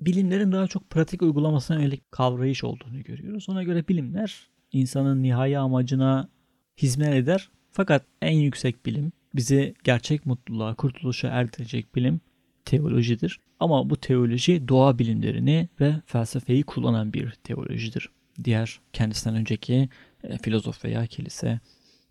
[0.00, 3.48] bilimlerin daha çok pratik uygulamasına yönelik kavrayış olduğunu görüyoruz.
[3.48, 6.28] Ona göre bilimler insanın nihai amacına
[6.76, 7.50] hizmet eder.
[7.70, 12.20] Fakat en yüksek bilim bizi gerçek mutluluğa, kurtuluşa erdirecek bilim
[12.64, 13.40] teolojidir.
[13.60, 18.10] Ama bu teoloji doğa bilimlerini ve felsefeyi kullanan bir teolojidir.
[18.44, 19.88] Diğer kendisinden önceki
[20.24, 21.60] e, filozof veya kilise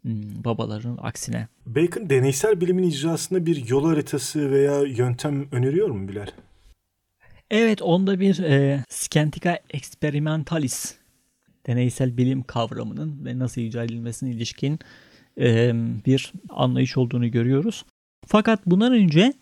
[0.01, 1.47] hmm, babaların aksine.
[1.65, 6.27] Bacon deneysel bilimin icrasında bir yol haritası veya yöntem öneriyor mu Bilal?
[7.51, 10.95] Evet onda bir e, Scientica Experimentalis
[11.67, 14.79] deneysel bilim kavramının ve nasıl icra edilmesine ilişkin
[15.39, 15.71] e,
[16.05, 17.85] bir anlayış olduğunu görüyoruz.
[18.27, 19.33] Fakat bundan önce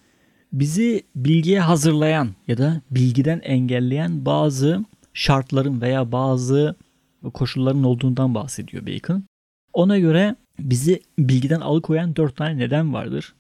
[0.54, 6.76] bizi bilgiye hazırlayan ya da bilgiden engelleyen bazı şartların veya bazı
[7.34, 9.24] koşulların olduğundan bahsediyor Bacon.
[9.74, 13.36] Ona göre bizi bilgiden alıkoyan dört tane neden vardır.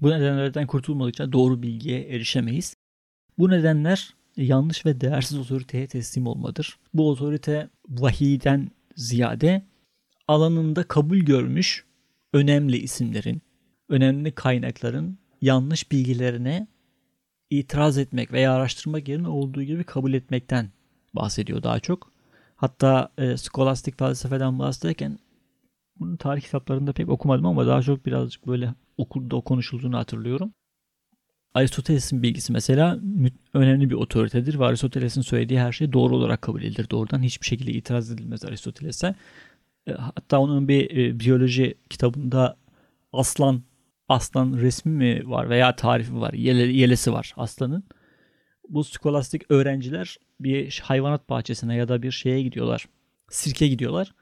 [0.00, 2.74] Bu nedenlerden kurtulmadıkça doğru bilgiye erişemeyiz.
[3.38, 6.78] Bu nedenler yanlış ve değersiz otoriteye teslim olmadır.
[6.94, 9.62] Bu otorite vahiyden ziyade
[10.28, 11.84] alanında kabul görmüş
[12.32, 13.42] önemli isimlerin,
[13.88, 16.66] önemli kaynakların yanlış bilgilerine
[17.50, 20.70] itiraz etmek veya araştırmak yerine olduğu gibi kabul etmekten
[21.14, 22.12] bahsediyor daha çok.
[22.56, 25.18] Hatta e, skolastik felsefeden bahsederken
[25.98, 30.52] bunu tarih kitaplarında pek okumadım ama daha çok birazcık böyle okulda konuşulduğunu hatırlıyorum.
[31.58, 32.98] Aristoteles'in bilgisi mesela
[33.54, 36.90] önemli bir otoritedir ve Aristoteles'in söylediği her şey doğru olarak kabul edilir.
[36.90, 39.14] Doğrudan hiçbir şekilde itiraz edilmez Aristoteles'e.
[39.86, 42.56] E, hatta onun bir e, biyoloji kitabında
[43.12, 43.62] aslan
[44.08, 47.84] aslan resmi mi var veya tarifi var, yele, yelesi var aslanın.
[48.68, 52.88] Bu skolastik öğrenciler bir hayvanat bahçesine ya da bir şeye gidiyorlar.
[53.30, 54.14] Sirke gidiyorlar.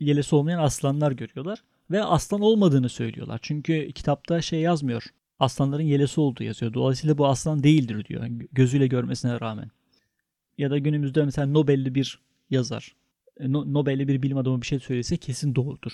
[0.00, 3.38] Yelesi olmayan aslanlar görüyorlar ve aslan olmadığını söylüyorlar.
[3.42, 5.02] Çünkü kitapta şey yazmıyor.
[5.40, 6.74] Aslanların yelesi olduğu yazıyor.
[6.74, 8.26] Dolayısıyla bu aslan değildir diyor.
[8.52, 9.70] Gözüyle görmesine rağmen.
[10.58, 12.18] Ya da günümüzde mesela Nobel'li bir
[12.50, 12.94] yazar.
[13.40, 15.92] E, Nobel'li bir bilim adamı bir şey söylese kesin doğrudur.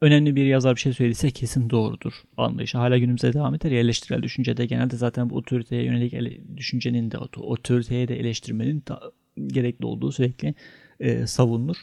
[0.00, 2.78] Önemli bir yazar bir şey söylese kesin doğrudur anlayışı.
[2.78, 7.18] Hala günümüzde devam eder ya eleştirel düşüncede genelde zaten bu otoriteye yönelik ele, düşüncenin de
[7.18, 9.12] otoriteye de eleştirmenin da,
[9.46, 10.54] gerekli olduğu sürekli
[11.00, 11.76] e, savunulur.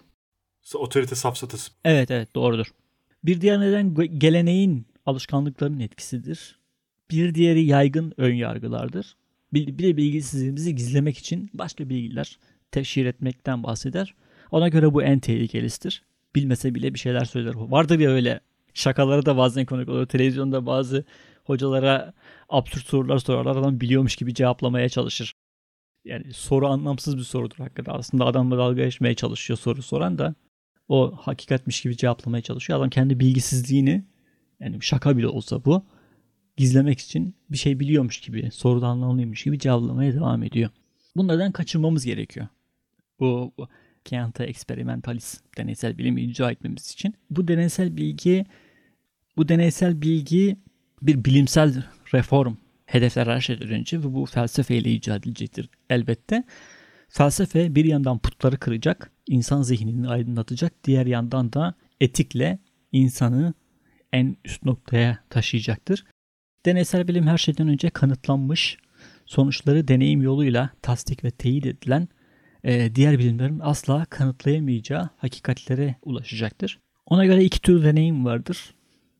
[0.75, 1.71] Otorite safsatası.
[1.85, 2.67] Evet evet doğrudur.
[3.23, 6.58] Bir diğer neden geleneğin alışkanlıkların etkisidir.
[7.11, 9.15] Bir diğeri yaygın ön yargılardır.
[9.53, 12.39] Bir de bilgisizliğimizi gizlemek için başka bilgiler
[12.71, 14.15] teşhir etmekten bahseder.
[14.51, 16.03] Ona göre bu en tehlikelisidir.
[16.35, 17.53] Bilmese bile bir şeyler söyler.
[17.55, 18.39] Vardır ya öyle
[18.73, 20.05] şakaları da bazen konuk olur.
[20.05, 21.05] Televizyonda bazı
[21.43, 22.13] hocalara
[22.49, 23.55] absürt sorular sorarlar.
[23.55, 25.33] Adam biliyormuş gibi cevaplamaya çalışır.
[26.05, 27.93] Yani soru anlamsız bir sorudur hakikaten.
[27.93, 30.35] Aslında adamla dalga geçmeye çalışıyor soru soran da
[30.87, 32.79] o hakikatmiş gibi cevaplamaya çalışıyor.
[32.79, 34.03] Adam kendi bilgisizliğini
[34.59, 35.85] yani şaka bile olsa bu
[36.59, 40.69] gizlemek için bir şey biliyormuş gibi, soruda anlamlıymış gibi cevaplamaya devam ediyor.
[41.15, 42.47] Bunlardan kaçınmamız gerekiyor.
[43.19, 43.67] Bu, bu
[44.05, 47.15] Keanta Experimentalis deneysel bilimi icra etmemiz için.
[47.29, 48.45] Bu deneysel bilgi
[49.37, 50.57] bu deneysel bilgi
[51.01, 51.83] bir bilimsel
[52.13, 52.55] reform
[52.85, 56.43] hedefler her şeyden önce ve bu felsefeyle icat edilecektir elbette.
[57.09, 62.59] Felsefe bir yandan putları kıracak, insan zihnini aydınlatacak, diğer yandan da etikle
[62.91, 63.53] insanı
[64.13, 66.05] en üst noktaya taşıyacaktır.
[66.65, 68.77] Deneysel bilim her şeyden önce kanıtlanmış,
[69.25, 72.07] sonuçları deneyim yoluyla tasdik ve teyit edilen
[72.63, 76.79] e, diğer bilimlerin asla kanıtlayamayacağı hakikatlere ulaşacaktır.
[77.05, 78.73] Ona göre iki tür deneyim vardır.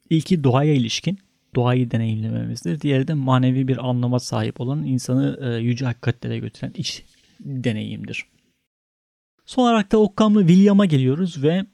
[0.10, 1.20] İlki doğaya ilişkin,
[1.56, 2.82] doğayı deneyimlememizdir.
[2.82, 7.04] Diğeri de manevi bir anlama sahip olan insanı e, yüce hakikatlere götüren iç
[7.40, 8.26] deneyimdir.
[9.46, 11.66] Son olarak da Occam'lı William'a geliyoruz ve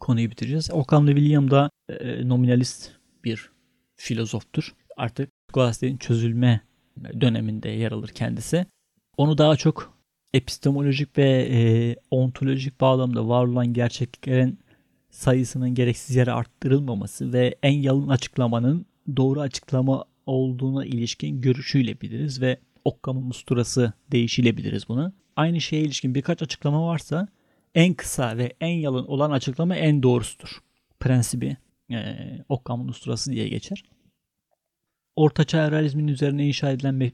[0.00, 0.70] konuyu bitireceğiz.
[0.72, 2.90] Occam'lı William da e, nominalist
[3.24, 3.50] bir
[3.96, 4.74] filozoftur.
[4.98, 6.60] Artık Scholastic'in çözülme
[7.20, 8.66] döneminde yer alır kendisi.
[9.16, 9.98] Onu daha çok
[10.34, 14.58] epistemolojik ve e, ontolojik bağlamda var olan gerçekliklerin
[15.10, 18.86] sayısının gereksiz yere arttırılmaması ve en yalın açıklamanın
[19.16, 25.12] doğru açıklama olduğuna ilişkin görüşüyle biliriz ve Occam'ın musturası deyişiyle biliriz bunu.
[25.36, 27.28] Aynı şeye ilişkin birkaç açıklama varsa
[27.74, 30.48] en kısa ve en yalın olan açıklama en doğrusudur.
[31.00, 31.56] Prensibi
[31.90, 32.16] e,
[32.48, 33.84] Occam'ın usturası diye geçer.
[35.18, 37.12] Ortaçağ realizmin üzerine inşa edilen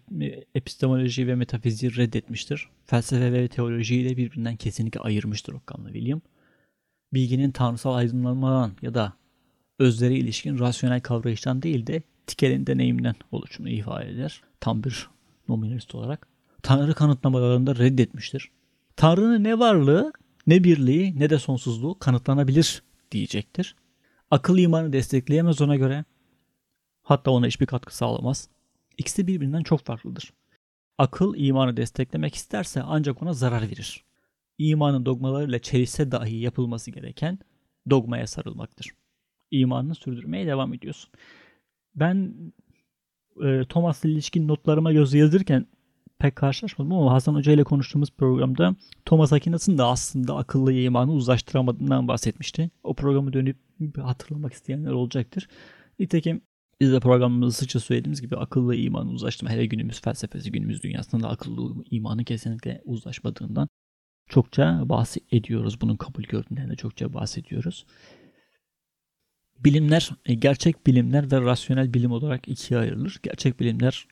[0.55, 2.69] epistemoloji ve metafiziği reddetmiştir.
[2.87, 6.21] Felsefe ve teolojiyi de birbirinden kesinlikle ayırmıştır Occam'la William.
[7.13, 9.13] Bilginin tanrısal aydınlanmadan ya da
[9.79, 14.43] özlere ilişkin rasyonel kavrayıştan değil de Tikel'in deneyimden oluşumunu ifade eder.
[14.61, 15.09] Tam bir
[15.49, 16.29] nominalist olarak.
[16.63, 18.51] Tanrı kanıtlamalarında reddetmiştir.
[18.97, 20.13] Tanrı'nın ne varlığı,
[20.47, 22.83] ne birliği, ne de sonsuzluğu kanıtlanabilir
[23.13, 23.77] diyecektir.
[24.31, 26.05] Akıl imanı destekleyemez ona göre.
[27.05, 28.49] Hatta ona hiçbir katkı sağlamaz.
[28.99, 30.33] İkisi birbirinden çok farklıdır.
[30.99, 34.05] Akıl imanı desteklemek isterse ancak ona zarar verir.
[34.59, 37.39] İmanın dogmalarıyla çelişse dahi yapılması gereken
[37.91, 38.87] dogmaya sarılmaktır.
[39.51, 41.11] İmanını sürdürmeye devam ediyorsun.
[41.95, 42.35] Ben
[43.45, 45.67] e, Thomas'la ilişkin notlarıma göz yazırken
[46.19, 52.09] pek karşılaşmadım ama Hasan Hoca ile konuştuğumuz programda Thomas Aquinas'ın da aslında akıllı imanı uzlaştıramadığından
[52.09, 52.71] bahsetmişti.
[52.83, 53.59] O programı dönüp
[54.03, 55.49] hatırlamak isteyenler olacaktır.
[55.99, 56.43] Nitekim
[56.81, 61.85] biz de programımızda sıkça söylediğimiz gibi akıllı imanı uzlaştırma hele günümüz felsefesi, günümüz dünyasında akıllı
[61.91, 63.69] imanı kesinlikle uzlaşmadığından
[64.29, 65.81] çokça bahsediyoruz.
[65.81, 67.87] Bunun kabul gördüğünden de çokça bahsediyoruz.
[69.59, 73.19] Bilimler, e, gerçek bilimler ve rasyonel bilim olarak ikiye ayrılır.
[73.23, 74.07] Gerçek bilimler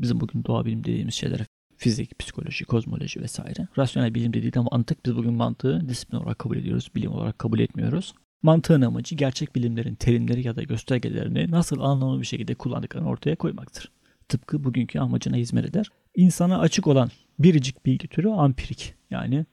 [0.00, 1.46] bizim bugün doğa bilim dediğimiz şeyler
[1.76, 3.68] fizik, psikoloji, kozmoloji vesaire.
[3.78, 5.06] Rasyonel bilim dediği de mantık.
[5.06, 8.14] Biz bugün mantığı disiplin olarak kabul ediyoruz, bilim olarak kabul etmiyoruz.
[8.46, 13.90] Mantığın amacı gerçek bilimlerin terimleri ya da göstergelerini nasıl anlamlı bir şekilde kullandıklarını ortaya koymaktır.
[14.28, 15.90] Tıpkı bugünkü amacına hizmet eder.
[16.16, 19.46] İnsana açık olan biricik bilgi türü ampirik yani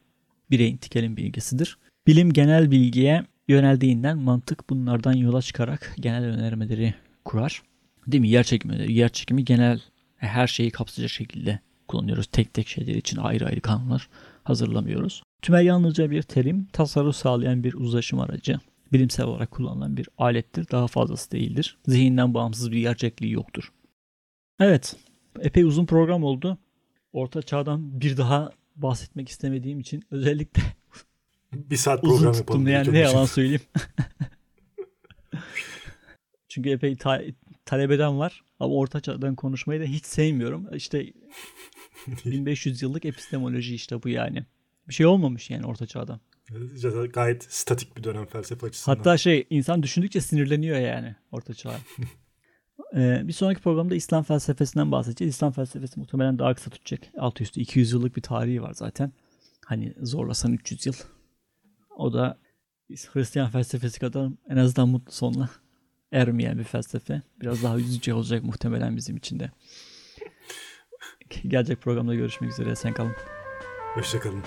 [0.51, 1.77] bireyin tikelin bilgisidir.
[2.07, 6.93] Bilim genel bilgiye yöneldiğinden mantık bunlardan yola çıkarak genel önermeleri
[7.25, 7.61] kurar.
[8.07, 8.29] Değil mi?
[8.29, 9.81] Yer çekimi, yer çekimi genel
[10.17, 12.27] her şeyi kapsayacak şekilde kullanıyoruz.
[12.27, 14.09] Tek tek şeyler için ayrı ayrı kanunlar
[14.43, 15.23] hazırlamıyoruz.
[15.41, 18.59] Tümel yalnızca bir terim, tasarruf sağlayan bir uzlaşım aracı.
[18.93, 20.67] Bilimsel olarak kullanılan bir alettir.
[20.71, 21.77] Daha fazlası değildir.
[21.87, 23.71] Zihinden bağımsız bir gerçekliği yoktur.
[24.59, 24.95] Evet,
[25.39, 26.57] epey uzun program oldu.
[27.13, 30.61] Orta çağdan bir daha bahsetmek istemediğim için özellikle
[31.53, 33.61] bir saat program uzun tuttum yani ne yalan söyleyeyim.
[36.47, 37.21] Çünkü epey ta-
[37.65, 38.43] talep eden var.
[38.59, 40.67] Ama orta çağdan konuşmayı da hiç sevmiyorum.
[40.75, 41.13] İşte
[42.25, 44.45] 1500 yıllık epistemoloji işte bu yani.
[44.89, 46.19] Bir şey olmamış yani orta çağda.
[47.13, 48.97] Gayet statik bir dönem felsefe açısından.
[48.97, 51.75] Hatta şey insan düşündükçe sinirleniyor yani orta çağ.
[52.95, 55.35] ee, bir sonraki programda İslam felsefesinden bahsedeceğiz.
[55.35, 57.01] İslam felsefesi muhtemelen daha kısa tutacak.
[57.17, 59.11] Altı üstü 200 yıllık bir tarihi var zaten.
[59.65, 60.93] Hani zorlasan 300 yıl.
[61.97, 62.37] O da
[63.13, 65.49] Hristiyan felsefesi kadar en azından mutlu sonla
[66.11, 67.21] ermeyen bir felsefe.
[67.41, 69.51] Biraz daha üzücü olacak muhtemelen bizim için de.
[71.47, 72.75] Gelecek programda görüşmek üzere.
[72.75, 73.15] Sen kalın.
[73.93, 74.43] Hoşçakalın.